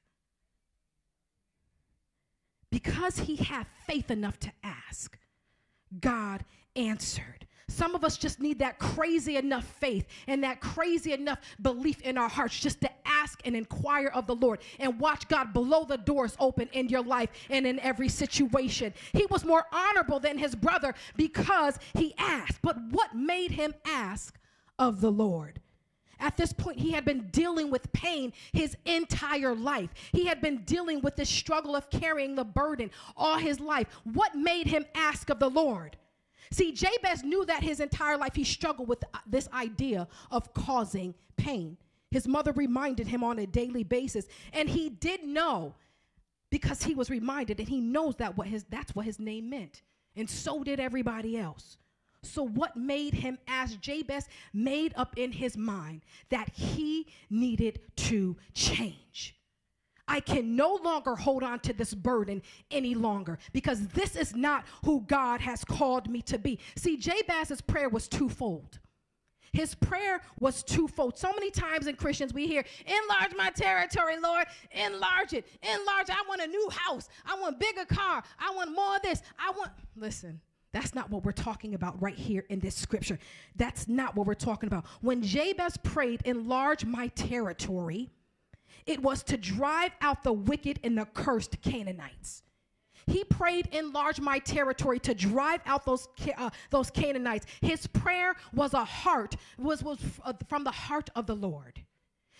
[2.72, 5.18] because he had faith enough to ask,
[6.00, 6.42] God
[6.74, 7.46] answered.
[7.68, 12.18] Some of us just need that crazy enough faith and that crazy enough belief in
[12.18, 15.98] our hearts just to ask and inquire of the Lord and watch God blow the
[15.98, 18.92] doors open in your life and in every situation.
[19.12, 22.60] He was more honorable than his brother because he asked.
[22.62, 24.38] But what made him ask
[24.78, 25.61] of the Lord?
[26.22, 29.90] At this point, he had been dealing with pain his entire life.
[30.12, 33.88] He had been dealing with this struggle of carrying the burden all his life.
[34.04, 35.96] What made him ask of the Lord?
[36.52, 41.14] See, Jabez knew that his entire life he struggled with uh, this idea of causing
[41.36, 41.76] pain.
[42.12, 45.74] His mother reminded him on a daily basis, and he did know
[46.50, 49.82] because he was reminded and he knows that what his that's what his name meant.
[50.14, 51.78] And so did everybody else.
[52.22, 58.36] So, what made him, ask Jabez made up in his mind that he needed to
[58.54, 59.36] change?
[60.06, 64.64] I can no longer hold on to this burden any longer because this is not
[64.84, 66.58] who God has called me to be.
[66.76, 68.78] See, Jabez's prayer was twofold.
[69.52, 71.18] His prayer was twofold.
[71.18, 76.08] So many times in Christians, we hear, enlarge my territory, Lord, enlarge it, enlarge.
[76.08, 77.08] I want a new house.
[77.26, 78.22] I want a bigger car.
[78.38, 79.22] I want more of this.
[79.38, 80.40] I want, listen,
[80.72, 83.18] that's not what we're talking about right here in this scripture.
[83.56, 84.86] That's not what we're talking about.
[85.02, 88.08] When Jabez prayed, enlarge my territory,
[88.86, 92.42] it was to drive out the wicked and the cursed Canaanites.
[93.06, 96.08] He prayed, enlarge my territory to drive out those,
[96.38, 97.46] uh, those Canaanites.
[97.60, 101.82] His prayer was a heart, was, was uh, from the heart of the Lord.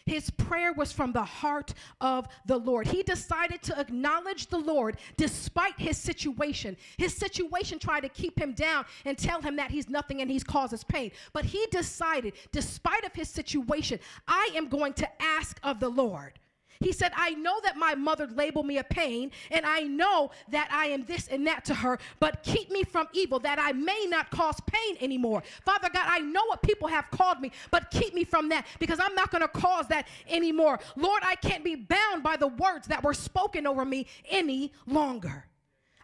[0.05, 2.87] His prayer was from the heart of the Lord.
[2.87, 6.77] He decided to acknowledge the Lord despite his situation.
[6.97, 10.45] His situation tried to keep him down and tell him that he's nothing and he's
[10.45, 11.11] causes pain.
[11.33, 16.39] But he decided, despite of his situation, I am going to ask of the Lord.
[16.83, 20.69] He said, I know that my mother labeled me a pain, and I know that
[20.73, 24.07] I am this and that to her, but keep me from evil that I may
[24.09, 25.43] not cause pain anymore.
[25.65, 28.99] Father God, I know what people have called me, but keep me from that because
[29.01, 30.81] I'm not going to cause that anymore.
[30.97, 35.47] Lord, I can't be bound by the words that were spoken over me any longer.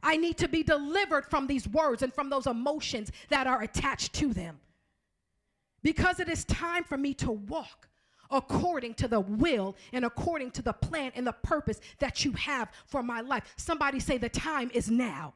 [0.03, 4.13] I need to be delivered from these words and from those emotions that are attached
[4.15, 4.61] to them.
[5.83, 7.88] Because it is time for me to walk
[8.31, 12.71] according to the will and according to the plan and the purpose that you have
[12.87, 13.45] for my life.
[13.57, 15.35] Somebody say, The time is now.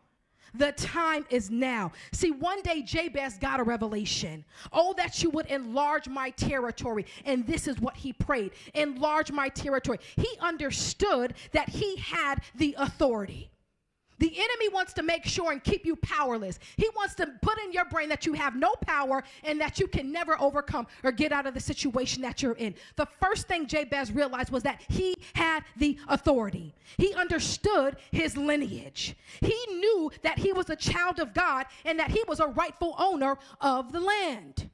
[0.55, 1.93] The time is now.
[2.13, 4.45] See, one day Jabez got a revelation.
[4.73, 7.07] Oh, that you would enlarge my territory.
[7.25, 9.99] And this is what he prayed enlarge my territory.
[10.17, 13.52] He understood that he had the authority.
[14.23, 16.61] The enemy wants to make sure and keep you powerless.
[16.77, 19.89] He wants to put in your brain that you have no power and that you
[19.89, 22.77] can never overcome or get out of the situation that you're in.
[22.95, 26.73] The first thing Jabez realized was that he had the authority.
[26.99, 29.17] He understood his lineage.
[29.41, 32.95] He knew that he was a child of God and that he was a rightful
[32.99, 34.71] owner of the land.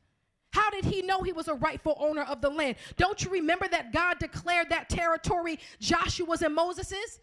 [0.51, 2.77] How did he know he was a rightful owner of the land?
[2.99, 7.21] Don't you remember that God declared that territory Joshua's and Moses's?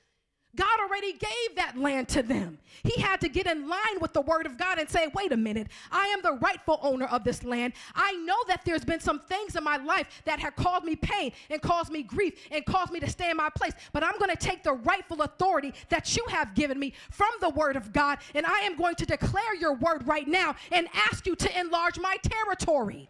[0.55, 2.57] God already gave that land to them.
[2.83, 5.37] He had to get in line with the word of God and say, wait a
[5.37, 7.73] minute, I am the rightful owner of this land.
[7.95, 11.31] I know that there's been some things in my life that have caused me pain
[11.49, 14.31] and caused me grief and caused me to stay in my place, but I'm going
[14.31, 18.19] to take the rightful authority that you have given me from the word of God,
[18.33, 21.99] and I am going to declare your word right now and ask you to enlarge
[21.99, 23.09] my territory.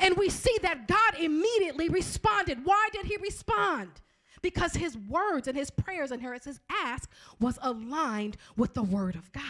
[0.00, 2.64] And we see that God immediately responded.
[2.64, 3.90] Why did he respond?
[4.44, 7.08] Because his words and his prayers and his ask
[7.40, 9.42] was aligned with the word of God.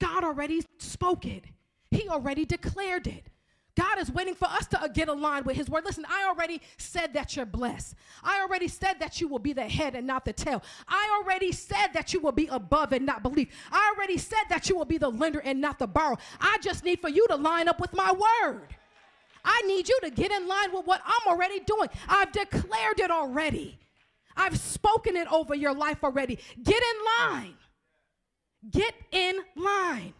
[0.00, 1.44] God already spoke it,
[1.90, 3.28] he already declared it.
[3.76, 5.84] God is waiting for us to get aligned with His word.
[5.84, 7.94] Listen, I already said that you're blessed.
[8.24, 10.64] I already said that you will be the head and not the tail.
[10.88, 13.52] I already said that you will be above and not beneath.
[13.70, 16.18] I already said that you will be the lender and not the borrower.
[16.40, 18.74] I just need for you to line up with my word.
[19.48, 21.88] I need you to get in line with what I'm already doing.
[22.06, 23.78] I've declared it already.
[24.36, 26.38] I've spoken it over your life already.
[26.62, 27.54] Get in line.
[28.70, 30.12] Get in line.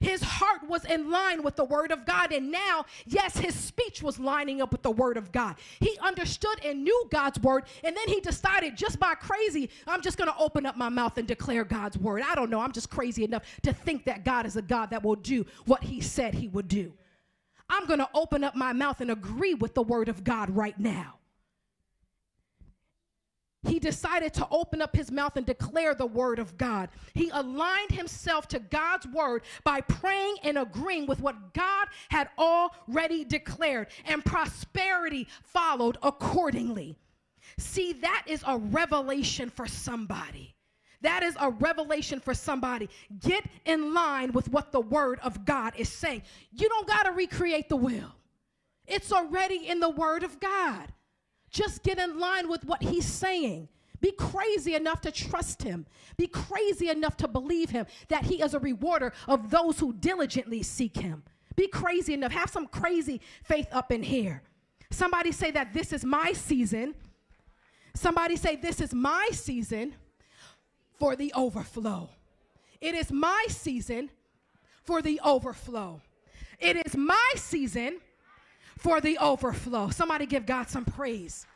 [0.00, 2.30] His heart was in line with the word of God.
[2.32, 5.56] And now, yes, his speech was lining up with the word of God.
[5.80, 7.64] He understood and knew God's word.
[7.82, 11.16] And then he decided, just by crazy, I'm just going to open up my mouth
[11.16, 12.22] and declare God's word.
[12.24, 12.60] I don't know.
[12.60, 15.82] I'm just crazy enough to think that God is a God that will do what
[15.82, 16.92] he said he would do.
[17.70, 20.78] I'm going to open up my mouth and agree with the word of God right
[20.78, 21.14] now.
[23.66, 26.90] He decided to open up his mouth and declare the word of God.
[27.14, 33.24] He aligned himself to God's word by praying and agreeing with what God had already
[33.24, 36.96] declared, and prosperity followed accordingly.
[37.58, 40.54] See, that is a revelation for somebody.
[41.00, 42.88] That is a revelation for somebody.
[43.20, 46.22] Get in line with what the word of God is saying.
[46.50, 48.14] You don't got to recreate the will,
[48.86, 50.92] it's already in the word of God.
[51.50, 53.68] Just get in line with what he's saying.
[54.00, 55.86] Be crazy enough to trust him.
[56.16, 60.62] Be crazy enough to believe him that he is a rewarder of those who diligently
[60.62, 61.24] seek him.
[61.56, 62.30] Be crazy enough.
[62.32, 64.42] Have some crazy faith up in here.
[64.90, 66.94] Somebody say that this is my season.
[67.94, 69.94] Somebody say this is my season
[70.98, 72.10] for the overflow.
[72.80, 74.10] It is my season
[74.84, 76.00] for the overflow.
[76.58, 78.00] It is my season
[78.78, 79.90] for the overflow.
[79.90, 81.46] Somebody give God some praise.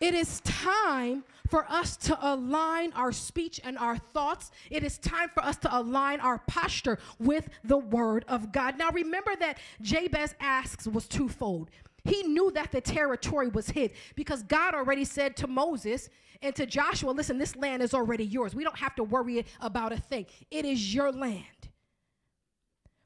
[0.00, 4.50] It is time for us to align our speech and our thoughts.
[4.70, 8.78] It is time for us to align our posture with the word of God.
[8.78, 11.70] Now, remember that Jabez asks was twofold.
[12.04, 16.08] He knew that the territory was his because God already said to Moses
[16.42, 18.54] and to Joshua, listen, this land is already yours.
[18.54, 20.26] We don't have to worry about a thing.
[20.50, 21.44] It is your land.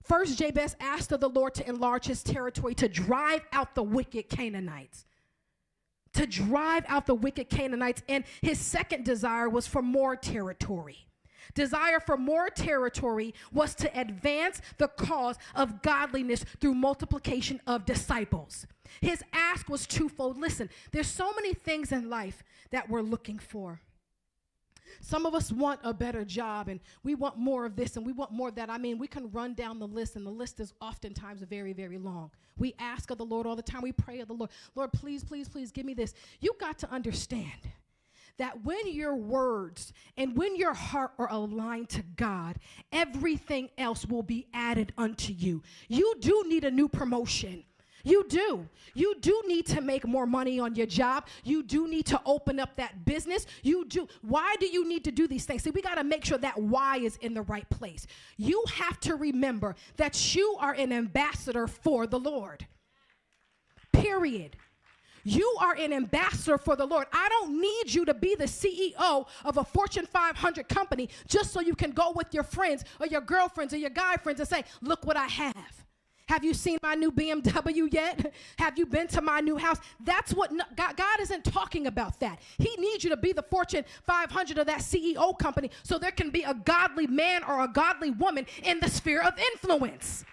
[0.02, 4.28] First, Jabez asked of the Lord to enlarge his territory, to drive out the wicked
[4.28, 5.06] Canaanites
[6.14, 8.02] to drive out the wicked Canaanites.
[8.08, 11.06] And his second desire was for more territory.
[11.54, 18.66] Desire for more territory was to advance the cause of godliness through multiplication of disciples.
[19.00, 20.38] His ask was twofold.
[20.38, 23.80] Listen, there's so many things in life that we're looking for.
[25.00, 28.12] Some of us want a better job and we want more of this and we
[28.12, 28.70] want more of that.
[28.70, 31.98] I mean, we can run down the list, and the list is oftentimes very, very
[31.98, 32.30] long.
[32.56, 33.82] We ask of the Lord all the time.
[33.82, 36.14] We pray of the Lord, Lord, please, please, please give me this.
[36.40, 37.50] You got to understand
[38.36, 42.56] that when your words and when your heart are aligned to God,
[42.92, 45.62] everything else will be added unto you.
[45.88, 47.64] You do need a new promotion.
[48.04, 48.68] You do.
[48.92, 51.26] You do need to make more money on your job.
[51.42, 53.46] You do need to open up that business.
[53.62, 54.06] You do.
[54.20, 55.62] Why do you need to do these things?
[55.62, 58.06] See, we got to make sure that why is in the right place.
[58.36, 62.66] You have to remember that you are an ambassador for the Lord.
[63.92, 64.56] Period.
[65.24, 67.06] You are an ambassador for the Lord.
[67.10, 71.60] I don't need you to be the CEO of a Fortune 500 company just so
[71.60, 74.64] you can go with your friends or your girlfriends or your guy friends and say,
[74.82, 75.83] Look what I have.
[76.26, 78.32] Have you seen my new BMW yet?
[78.58, 79.78] Have you been to my new house?
[80.00, 82.40] That's what God, God, isn't talking about that.
[82.58, 86.30] He needs you to be the Fortune 500 of that CEO company so there can
[86.30, 90.24] be a godly man or a godly woman in the sphere of influence.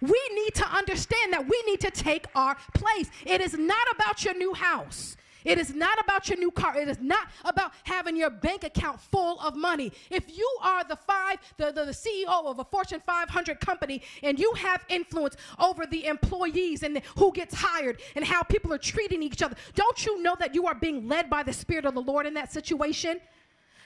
[0.00, 3.10] We need to understand that we need to take our place.
[3.26, 5.16] It is not about your new house.
[5.48, 6.76] It is not about your new car.
[6.76, 9.90] It is not about having your bank account full of money.
[10.10, 14.38] If you are the five, the, the, the CEO of a Fortune 500 company and
[14.38, 19.22] you have influence over the employees and who gets hired and how people are treating
[19.22, 22.02] each other, don't you know that you are being led by the Spirit of the
[22.02, 23.18] Lord in that situation?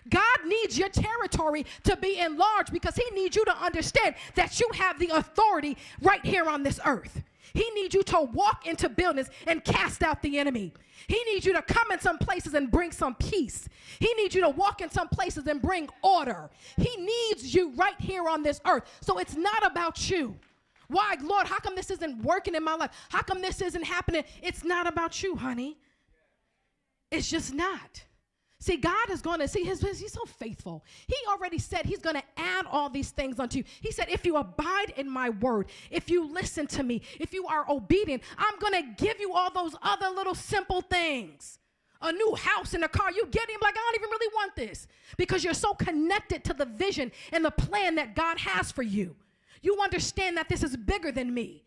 [0.09, 4.69] God needs your territory to be enlarged because He needs you to understand that you
[4.75, 7.23] have the authority right here on this earth.
[7.55, 10.73] He needs you to walk into buildings and cast out the enemy.
[11.07, 13.69] He needs you to come in some places and bring some peace.
[13.99, 16.51] He needs you to walk in some places and bring order.
[16.77, 18.85] He needs you right here on this earth.
[19.01, 20.37] So it's not about you.
[20.89, 22.91] Why, Lord, how come this isn't working in my life?
[23.09, 24.25] How come this isn't happening?
[24.43, 25.79] It's not about you, honey.
[27.11, 28.05] It's just not.
[28.63, 30.85] See, God is going to see his he's so faithful.
[31.09, 33.65] He already said he's going to add all these things unto you.
[33.81, 37.45] He said, if you abide in my word, if you listen to me, if you
[37.49, 41.59] are obedient, I'm going to give you all those other little simple things.
[42.03, 44.55] A new house and a car, you get him like, I don't even really want
[44.55, 48.85] this because you're so connected to the vision and the plan that God has for
[48.85, 49.17] you.
[49.61, 51.65] You understand that this is bigger than me.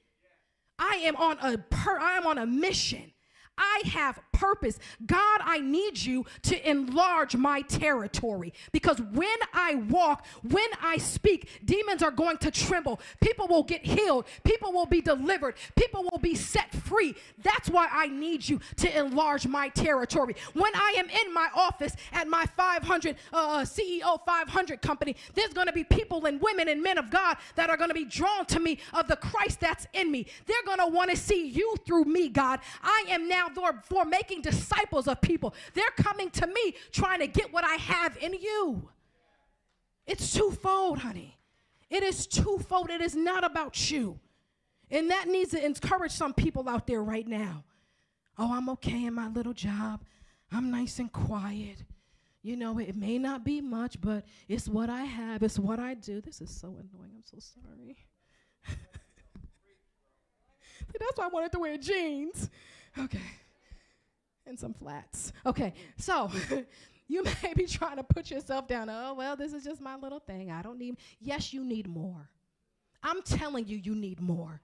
[0.79, 3.11] I am on a per, I am on a mission.
[3.57, 4.79] I have purpose.
[5.05, 11.61] God, I need you to enlarge my territory because when I walk, when I speak,
[11.63, 12.99] demons are going to tremble.
[13.21, 14.25] People will get healed.
[14.43, 15.55] People will be delivered.
[15.75, 17.15] People will be set free.
[17.41, 20.35] That's why I need you to enlarge my territory.
[20.53, 25.53] When I am in my office at my 500 uh, uh CEO 500 company, there's
[25.53, 28.05] going to be people and women and men of God that are going to be
[28.05, 30.25] drawn to me of the Christ that's in me.
[30.45, 32.59] They're going to want to see you through me, God.
[32.83, 35.53] I am now for, for making disciples of people.
[35.73, 38.89] They're coming to me trying to get what I have in you.
[40.05, 41.37] It's twofold, honey.
[41.89, 42.89] It is twofold.
[42.89, 44.19] It is not about you.
[44.89, 47.63] And that needs to encourage some people out there right now.
[48.37, 50.03] Oh, I'm okay in my little job.
[50.51, 51.83] I'm nice and quiet.
[52.41, 55.95] You know, it may not be much, but it's what I have, it's what I
[55.95, 56.21] do.
[56.21, 57.11] This is so annoying.
[57.15, 57.97] I'm so sorry.
[60.99, 62.49] That's why I wanted to wear jeans.
[62.97, 63.19] Okay
[64.47, 65.33] and some flats.
[65.45, 66.29] Okay, so
[67.07, 68.89] you may be trying to put yourself down.
[68.89, 70.51] Oh, well, this is just my little thing.
[70.51, 70.97] I don't need.
[71.19, 72.29] Yes, you need more.
[73.03, 74.61] I'm telling you, you need more.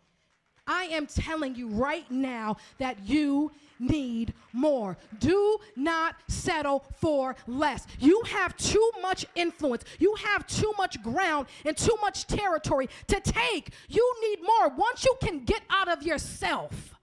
[0.67, 4.97] I am telling you right now that you need more.
[5.19, 7.87] Do not settle for less.
[7.99, 13.19] You have too much influence, you have too much ground and too much territory to
[13.19, 13.71] take.
[13.89, 14.69] You need more.
[14.69, 16.95] Once you can get out of yourself,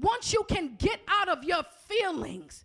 [0.00, 2.64] once you can get out of your feelings,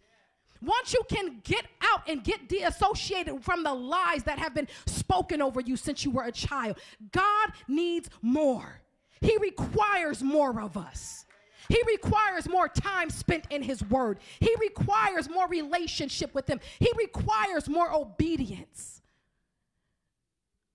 [0.62, 5.42] once you can get out and get deassociated from the lies that have been spoken
[5.42, 6.78] over you since you were a child,
[7.12, 8.82] God needs more.
[9.22, 11.26] He requires more of us.
[11.70, 14.20] He requires more time spent in His Word.
[14.40, 16.60] He requires more relationship with Him.
[16.80, 19.02] He requires more obedience.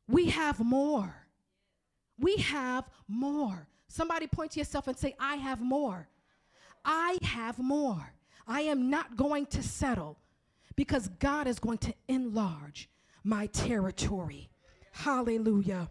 [0.06, 1.14] We have more.
[2.18, 3.66] We have more.
[3.88, 6.08] Somebody point to yourself and say, I have more.
[6.84, 8.12] I have more.
[8.46, 10.18] I am not going to settle
[10.76, 12.88] because God is going to enlarge
[13.24, 14.50] my territory.
[14.92, 15.88] Hallelujah.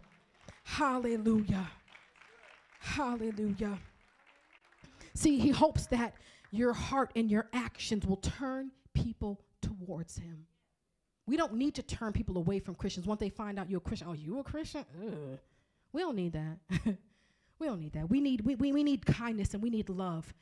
[0.64, 1.70] Hallelujah.
[2.80, 3.78] Hallelujah.
[5.14, 6.14] See, he hopes that
[6.50, 10.46] your heart and your actions will turn people towards him.
[11.26, 13.80] We don't need to turn people away from Christians once they find out you're a
[13.80, 14.08] Christian.
[14.10, 14.84] Oh, you a Christian?
[15.00, 15.38] Ugh.
[15.92, 16.58] We don't need that.
[17.58, 18.08] we don't need that.
[18.08, 20.32] We need we, we, we need kindness and we need love.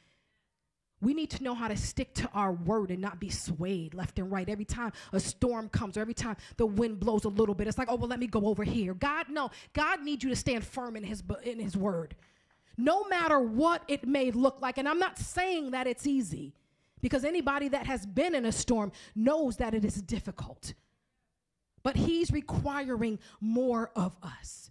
[1.03, 4.19] We need to know how to stick to our word and not be swayed left
[4.19, 4.49] and right.
[4.49, 7.79] Every time a storm comes or every time the wind blows a little bit, it's
[7.79, 8.93] like, oh, well, let me go over here.
[8.93, 12.17] God, no, God needs you to stand firm in his, in his word.
[12.77, 14.77] No matter what it may look like.
[14.77, 16.55] And I'm not saying that it's easy
[17.01, 20.75] because anybody that has been in a storm knows that it is difficult.
[21.83, 24.71] But he's requiring more of us.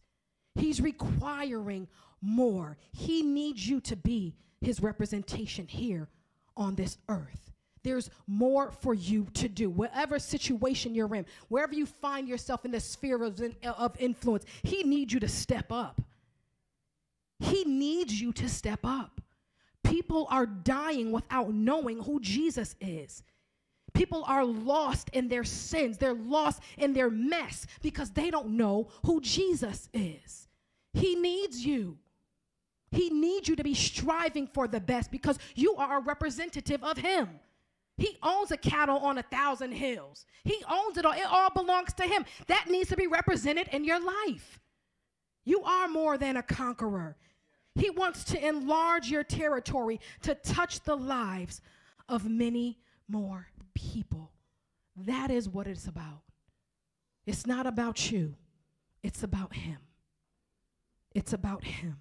[0.54, 1.88] He's requiring
[2.22, 2.78] more.
[2.92, 6.08] He needs you to be his representation here
[6.60, 7.52] on this earth.
[7.82, 9.70] There's more for you to do.
[9.70, 14.84] Whatever situation you're in, wherever you find yourself in the sphere of, of influence, He
[14.84, 16.02] needs you to step up.
[17.40, 19.22] He needs you to step up.
[19.84, 23.24] People are dying without knowing who Jesus is.
[23.94, 25.98] People are lost in their sins.
[25.98, 30.48] They're lost in their mess because they don't know who Jesus is.
[30.94, 31.98] He needs you.
[32.92, 36.98] He needs you to be striving for the best because you are a representative of
[36.98, 37.30] Him.
[37.98, 40.26] He owns a cattle on a thousand hills.
[40.44, 41.14] He owns it all.
[41.14, 42.26] It all belongs to Him.
[42.48, 44.60] That needs to be represented in your life.
[45.44, 47.18] You are more than a conqueror.
[47.76, 51.62] He wants to enlarge your territory to touch the lives
[52.08, 54.32] of many more people.
[54.96, 56.22] That is what it's about.
[57.26, 58.36] It's not about you,
[59.04, 59.78] it's about Him.
[61.14, 61.98] It's about Him.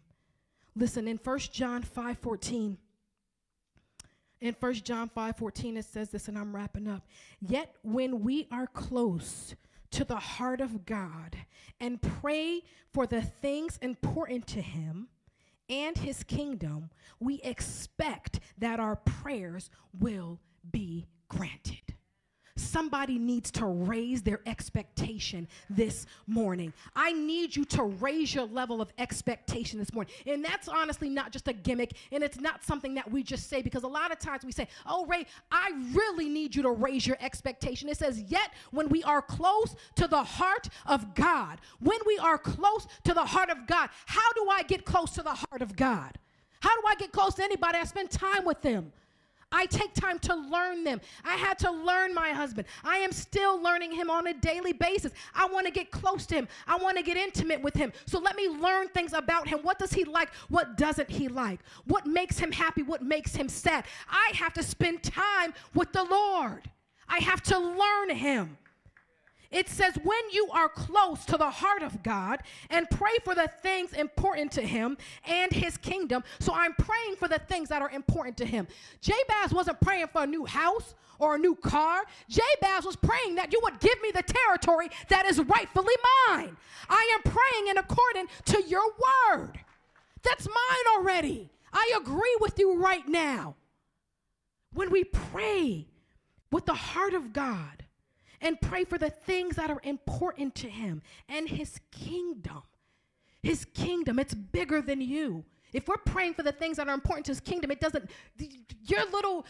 [0.79, 2.79] Listen, in 1 John 5 14,
[4.41, 7.05] in 1 John 5 14, it says this, and I'm wrapping up.
[7.41, 9.57] Yet when we are close
[9.91, 11.37] to the heart of God
[11.81, 12.62] and pray
[12.93, 15.09] for the things important to Him
[15.68, 20.39] and His kingdom, we expect that our prayers will
[20.70, 21.88] be granted.
[22.59, 26.73] Somebody needs to raise their expectation this morning.
[26.95, 30.13] I need you to raise your level of expectation this morning.
[30.27, 33.63] And that's honestly not just a gimmick, and it's not something that we just say
[33.63, 37.07] because a lot of times we say, Oh, Ray, I really need you to raise
[37.07, 37.89] your expectation.
[37.89, 42.39] It says, Yet when we are close to the heart of God, when we are
[42.39, 45.77] close to the heart of God, how do I get close to the heart of
[45.77, 46.19] God?
[46.61, 47.79] How do I get close to anybody?
[47.79, 48.93] I spend time with them.
[49.51, 51.01] I take time to learn them.
[51.24, 52.68] I had to learn my husband.
[52.84, 55.12] I am still learning him on a daily basis.
[55.34, 56.49] I want to get close to him.
[56.66, 57.92] I want to get intimate with him.
[58.07, 59.61] So let me learn things about him.
[59.62, 60.34] What does he like?
[60.49, 61.61] What doesn't he like?
[61.86, 62.82] What makes him happy?
[62.82, 63.84] What makes him sad?
[64.11, 66.70] I have to spend time with the Lord.
[67.09, 68.59] I have to learn him.
[69.51, 73.51] It says, when you are close to the heart of God and pray for the
[73.62, 76.22] things important to Him and His kingdom.
[76.38, 78.68] So I'm praying for the things that are important to Him.
[79.01, 82.03] Jabez wasn't praying for a new house or a new car.
[82.28, 85.94] Jabez was praying that you would give me the territory that is rightfully
[86.28, 86.57] mine.
[86.88, 88.84] I am praying in accordance to your
[89.30, 89.59] word.
[90.22, 91.51] That's mine already.
[91.72, 93.57] I agree with you right now.
[94.74, 95.86] When we pray
[96.53, 97.84] with the heart of God,
[98.41, 102.62] and pray for the things that are important to him and his kingdom.
[103.43, 105.45] His kingdom, it's bigger than you.
[105.72, 108.11] If we're praying for the things that are important to his kingdom, it doesn't
[108.86, 109.45] your little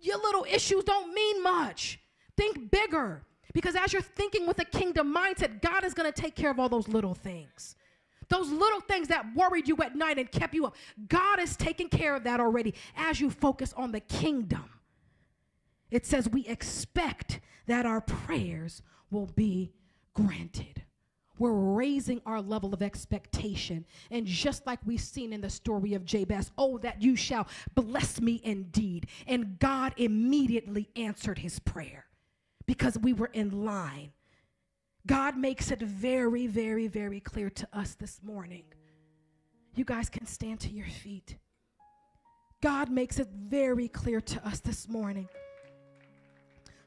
[0.00, 1.98] your little issues don't mean much.
[2.36, 3.24] Think bigger.
[3.52, 6.60] Because as you're thinking with a kingdom mindset, God is going to take care of
[6.60, 7.74] all those little things.
[8.28, 10.76] Those little things that worried you at night and kept you up.
[11.08, 14.64] God is taking care of that already as you focus on the kingdom.
[15.90, 19.72] It says we expect that our prayers will be
[20.14, 20.82] granted.
[21.38, 23.84] We're raising our level of expectation.
[24.10, 28.20] And just like we've seen in the story of Jabez, oh, that you shall bless
[28.20, 29.06] me indeed.
[29.26, 32.06] And God immediately answered his prayer
[32.66, 34.12] because we were in line.
[35.06, 38.64] God makes it very, very, very clear to us this morning.
[39.74, 41.36] You guys can stand to your feet.
[42.62, 45.28] God makes it very clear to us this morning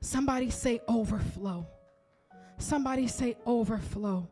[0.01, 1.67] Somebody say overflow.
[2.57, 4.29] Somebody say overflow.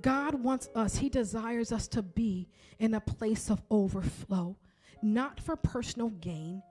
[0.00, 2.48] God wants us, He desires us to be
[2.78, 4.56] in a place of overflow.
[5.02, 6.62] not for personal gain,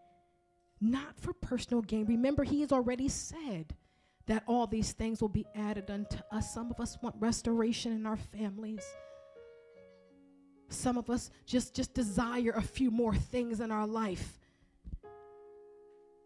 [0.79, 2.05] not for personal gain.
[2.05, 3.75] Remember, he has already said
[4.27, 6.53] that all these things will be added unto us.
[6.53, 8.84] Some of us want restoration in our families.
[10.69, 14.39] Some of us just, just desire a few more things in our life.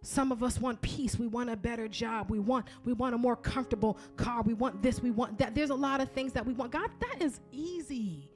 [0.06, 1.18] Some of us want peace.
[1.18, 2.30] We want a better job.
[2.30, 4.44] We want we want a more comfortable car.
[4.44, 5.02] We want this.
[5.02, 5.56] We want that.
[5.56, 6.72] There's a lot of things that we want.
[6.72, 8.30] God, that is easy.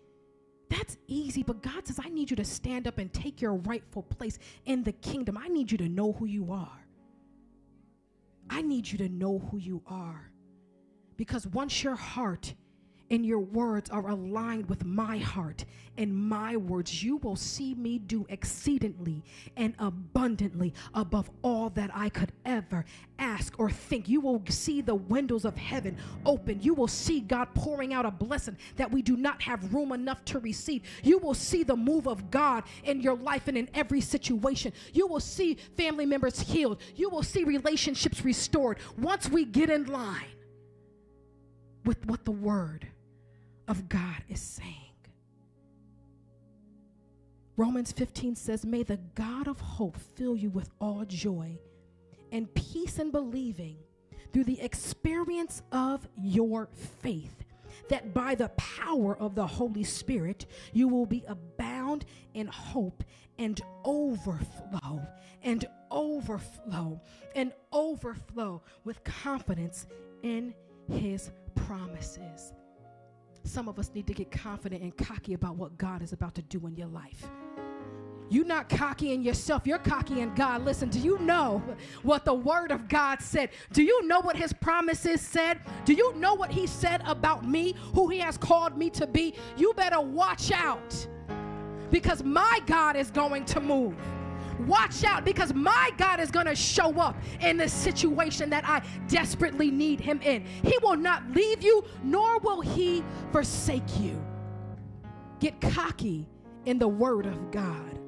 [0.70, 4.04] That's easy, but God says, I need you to stand up and take your rightful
[4.04, 5.38] place in the kingdom.
[5.38, 6.86] I need you to know who you are.
[8.50, 10.32] I need you to know who you are.
[11.18, 12.54] Because once your heart
[13.12, 15.66] and your words are aligned with my heart
[16.00, 19.22] and my words, you will see me do exceedingly
[19.58, 22.86] and abundantly above all that I could ever
[23.18, 24.08] ask or think.
[24.08, 26.62] You will see the windows of heaven open.
[26.62, 30.24] You will see God pouring out a blessing that we do not have room enough
[30.26, 30.84] to receive.
[31.04, 34.72] You will see the move of God in your life and in every situation.
[34.94, 36.80] You will see family members healed.
[36.96, 40.28] You will see relationships restored once we get in line
[41.84, 42.88] with what the word
[43.70, 44.76] of God is saying.
[47.56, 51.58] Romans 15 says, May the God of hope fill you with all joy
[52.32, 53.78] and peace in believing
[54.34, 56.68] through the experience of your
[57.02, 57.44] faith,
[57.90, 63.04] that by the power of the Holy Spirit you will be abound in hope
[63.38, 65.02] and overflow
[65.44, 67.00] and overflow
[67.36, 69.86] and overflow with confidence
[70.24, 70.54] in
[70.88, 72.54] his promises.
[73.44, 76.42] Some of us need to get confident and cocky about what God is about to
[76.44, 77.28] do in your life.
[78.32, 80.64] You're not cocky in yourself, you're cocky in God.
[80.64, 81.64] Listen, do you know
[82.04, 83.50] what the Word of God said?
[83.74, 85.62] Do you know what His promises said?
[85.84, 89.34] Do you know what He said about me, who He has called me to be?
[89.58, 91.08] You better watch out
[91.90, 93.96] because my God is going to move.
[94.68, 98.82] Watch out because my God is going to show up in the situation that I
[99.08, 100.44] desperately need him in.
[100.64, 104.22] He will not leave you, nor will he forsake you.
[105.40, 106.28] Get cocky
[106.66, 108.00] in the word of God.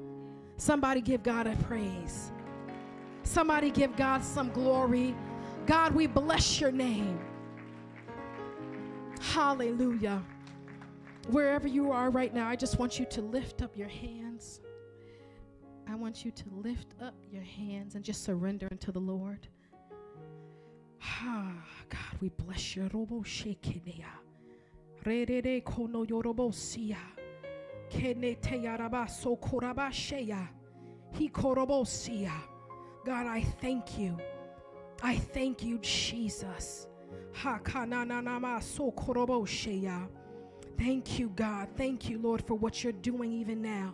[0.58, 2.32] Somebody give God a praise.
[3.24, 5.16] Somebody give God some glory.
[5.66, 7.20] God, we bless your name.
[9.22, 10.22] Hallelujah.
[11.30, 14.60] Wherever you are right now, I just want you to lift up your hands.
[15.92, 19.46] I want you to lift up your hands and just surrender unto the Lord.
[21.04, 21.52] Ah,
[21.90, 22.90] God, we bless you.
[22.94, 24.08] Robo shekinea.
[25.04, 26.96] Redede kono yorobo siya.
[27.90, 30.48] Kenete yaraba so koraba sheya.
[31.12, 32.32] He korobo siya.
[33.04, 34.18] God, I thank you.
[35.04, 36.88] I thank you, Jesus.
[37.34, 40.08] Ha kananama so korobo sheya.
[40.78, 41.68] Thank you, God.
[41.76, 43.94] Thank you, Lord, for what you're doing even now.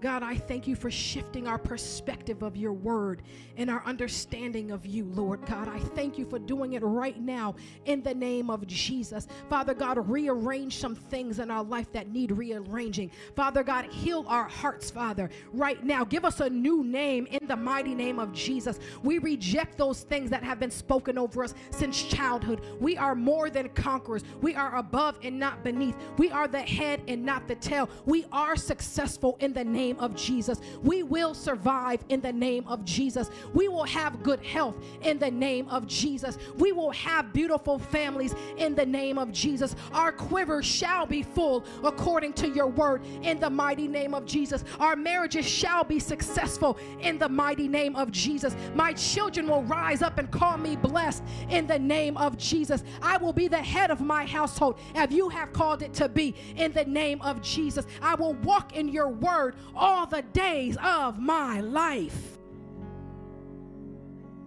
[0.00, 3.22] God, I thank you for shifting our perspective of your word
[3.56, 5.68] and our understanding of you, Lord God.
[5.68, 7.54] I thank you for doing it right now
[7.86, 9.26] in the name of Jesus.
[9.48, 13.10] Father God, rearrange some things in our life that need rearranging.
[13.34, 16.04] Father God, heal our hearts, Father, right now.
[16.04, 18.78] Give us a new name in the mighty name of Jesus.
[19.02, 22.60] We reject those things that have been spoken over us since childhood.
[22.80, 24.24] We are more than conquerors.
[24.42, 25.96] We are above and not beneath.
[26.18, 27.88] We are the head and not the tail.
[28.04, 30.60] We are successful in the name name of Jesus.
[30.82, 33.30] We will survive in the name of Jesus.
[33.54, 36.38] We will have good health in the name of Jesus.
[36.56, 39.76] We will have beautiful families in the name of Jesus.
[39.92, 44.64] Our quiver shall be full according to your word in the mighty name of Jesus.
[44.80, 48.56] Our marriages shall be successful in the mighty name of Jesus.
[48.74, 52.82] My children will rise up and call me blessed in the name of Jesus.
[53.02, 56.34] I will be the head of my household as you have called it to be
[56.56, 57.86] in the name of Jesus.
[58.02, 62.38] I will walk in your word all the days of my life.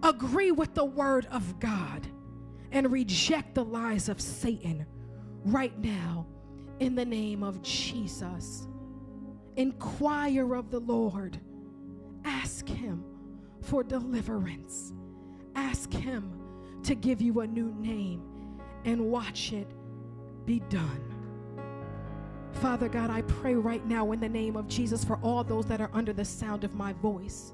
[0.02, 2.06] Agree with the word of God
[2.72, 4.86] and reject the lies of Satan
[5.44, 6.26] right now
[6.78, 8.66] in the name of Jesus.
[9.56, 11.38] Inquire of the Lord.
[12.24, 13.04] Ask Him
[13.60, 14.92] for deliverance.
[15.54, 16.32] Ask Him
[16.84, 18.22] to give you a new name
[18.84, 19.68] and watch it
[20.46, 21.19] be done.
[22.54, 25.80] Father God, I pray right now in the name of Jesus for all those that
[25.80, 27.52] are under the sound of my voice.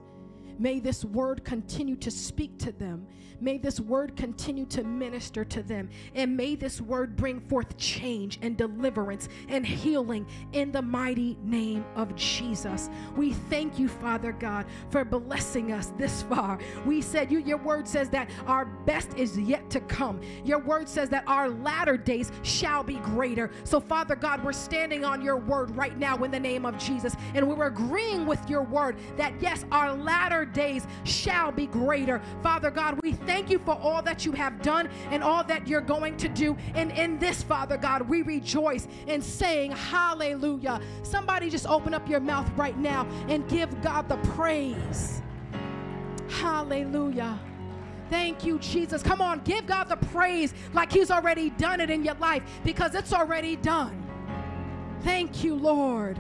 [0.59, 3.07] May this word continue to speak to them.
[3.41, 5.91] May this word continue to minister to them.
[6.15, 11.85] And may this word bring forth change and deliverance and healing in the mighty name
[11.97, 12.89] of Jesus.
[13.17, 16.59] We thank you, Father God, for blessing us this far.
[16.85, 20.21] We said you your word says that our best is yet to come.
[20.45, 23.51] Your word says that our latter days shall be greater.
[23.65, 27.15] So Father God, we're standing on your word right now in the name of Jesus.
[27.35, 32.21] And we're agreeing with your word that yes, our latter days shall be greater.
[32.43, 35.81] Father God, we thank you for all that you have done and all that you're
[35.81, 36.57] going to do.
[36.75, 40.81] And in this, Father God, we rejoice in saying hallelujah.
[41.03, 45.23] Somebody just open up your mouth right now and give God the praise.
[46.29, 47.39] Hallelujah.
[48.09, 49.03] Thank you, Jesus.
[49.03, 52.95] Come on, give God the praise like He's already done it in your life because
[52.95, 54.05] it's already done.
[55.03, 56.19] Thank you, Lord.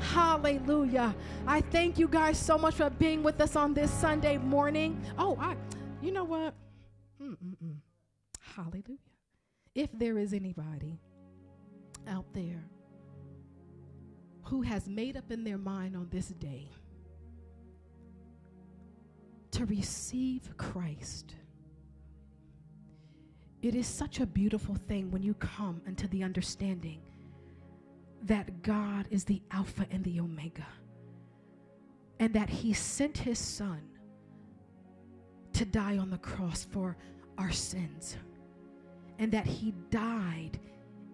[0.00, 1.14] Hallelujah.
[1.46, 5.00] I thank you guys so much for being with us on this Sunday morning.
[5.18, 5.56] Oh, I,
[6.02, 6.54] you know what?
[7.22, 7.76] Mm-mm-mm.
[8.40, 8.98] Hallelujah.
[9.74, 10.98] If there is anybody
[12.08, 12.64] out there
[14.44, 16.68] who has made up in their mind on this day
[19.52, 21.36] to receive Christ,
[23.62, 27.00] it is such a beautiful thing when you come into the understanding
[28.24, 30.66] that God is the Alpha and the Omega,
[32.18, 33.80] and that He sent His Son
[35.52, 36.96] to die on the cross for
[37.38, 38.16] our sins,
[39.18, 40.58] and that He died.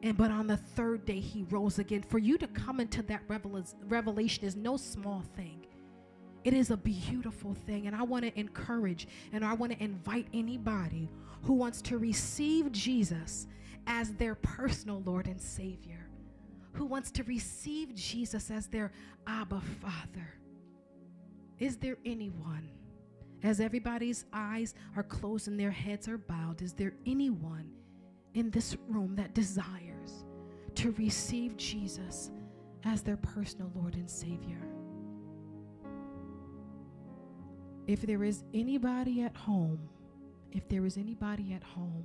[0.03, 2.03] And but on the third day he rose again.
[2.03, 3.23] For you to come into that
[3.89, 5.67] revelation is no small thing.
[6.45, 7.89] It is a beautiful thing.
[7.89, 11.11] And I want to encourage and I want to invite anybody
[11.43, 13.49] who wants to receive Jesus
[13.87, 16.06] as their personal Lord and Savior
[16.77, 18.93] who wants to receive Jesus as their
[19.27, 20.35] Abba Father?
[21.59, 22.69] Is there anyone,
[23.43, 27.71] as everybody's eyes are closed and their heads are bowed, is there anyone
[28.35, 30.25] in this room that desires
[30.75, 32.31] to receive Jesus
[32.85, 34.61] as their personal Lord and Savior?
[37.87, 39.89] If there is anybody at home,
[40.53, 42.05] if there is anybody at home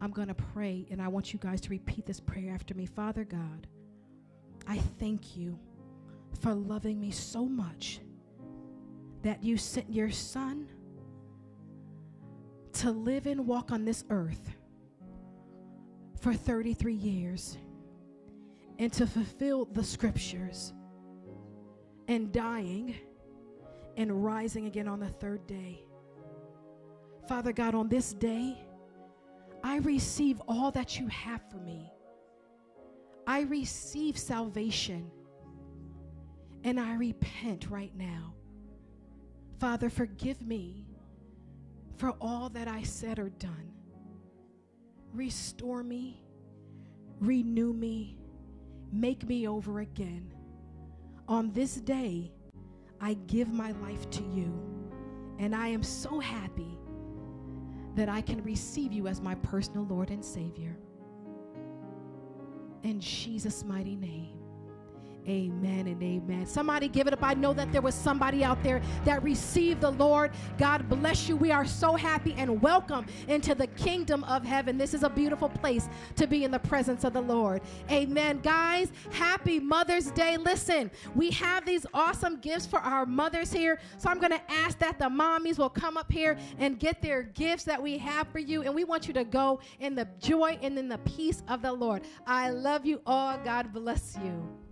[0.00, 2.86] I'm going to pray, and I want you guys to repeat this prayer after me.
[2.86, 3.66] Father God,
[4.66, 5.58] I thank you
[6.40, 8.00] for loving me so much
[9.22, 10.68] that you sent your son
[12.74, 14.50] to live and walk on this earth
[16.20, 17.58] for 33 years
[18.78, 20.72] and to fulfill the scriptures
[22.06, 22.94] and dying
[23.96, 25.80] and rising again on the third day.
[27.28, 28.56] Father God, on this day,
[29.68, 31.92] I receive all that you have for me.
[33.26, 35.10] I receive salvation
[36.64, 38.32] and I repent right now.
[39.60, 40.86] Father, forgive me
[41.98, 43.74] for all that I said or done.
[45.12, 46.22] Restore me,
[47.20, 48.16] renew me,
[48.90, 50.32] make me over again.
[51.28, 52.32] On this day,
[53.02, 54.50] I give my life to you,
[55.38, 56.77] and I am so happy
[57.98, 60.76] that I can receive you as my personal Lord and Savior.
[62.84, 64.37] In Jesus' mighty name.
[65.26, 66.46] Amen and amen.
[66.46, 67.22] Somebody give it up.
[67.22, 70.30] I know that there was somebody out there that received the Lord.
[70.56, 71.36] God bless you.
[71.36, 74.78] We are so happy and welcome into the kingdom of heaven.
[74.78, 77.60] This is a beautiful place to be in the presence of the Lord.
[77.90, 78.40] Amen.
[78.42, 80.38] Guys, happy Mother's Day.
[80.38, 83.78] Listen, we have these awesome gifts for our mothers here.
[83.98, 87.22] So I'm going to ask that the mommies will come up here and get their
[87.22, 88.62] gifts that we have for you.
[88.62, 91.72] And we want you to go in the joy and in the peace of the
[91.72, 92.02] Lord.
[92.26, 93.36] I love you all.
[93.44, 94.67] God bless you.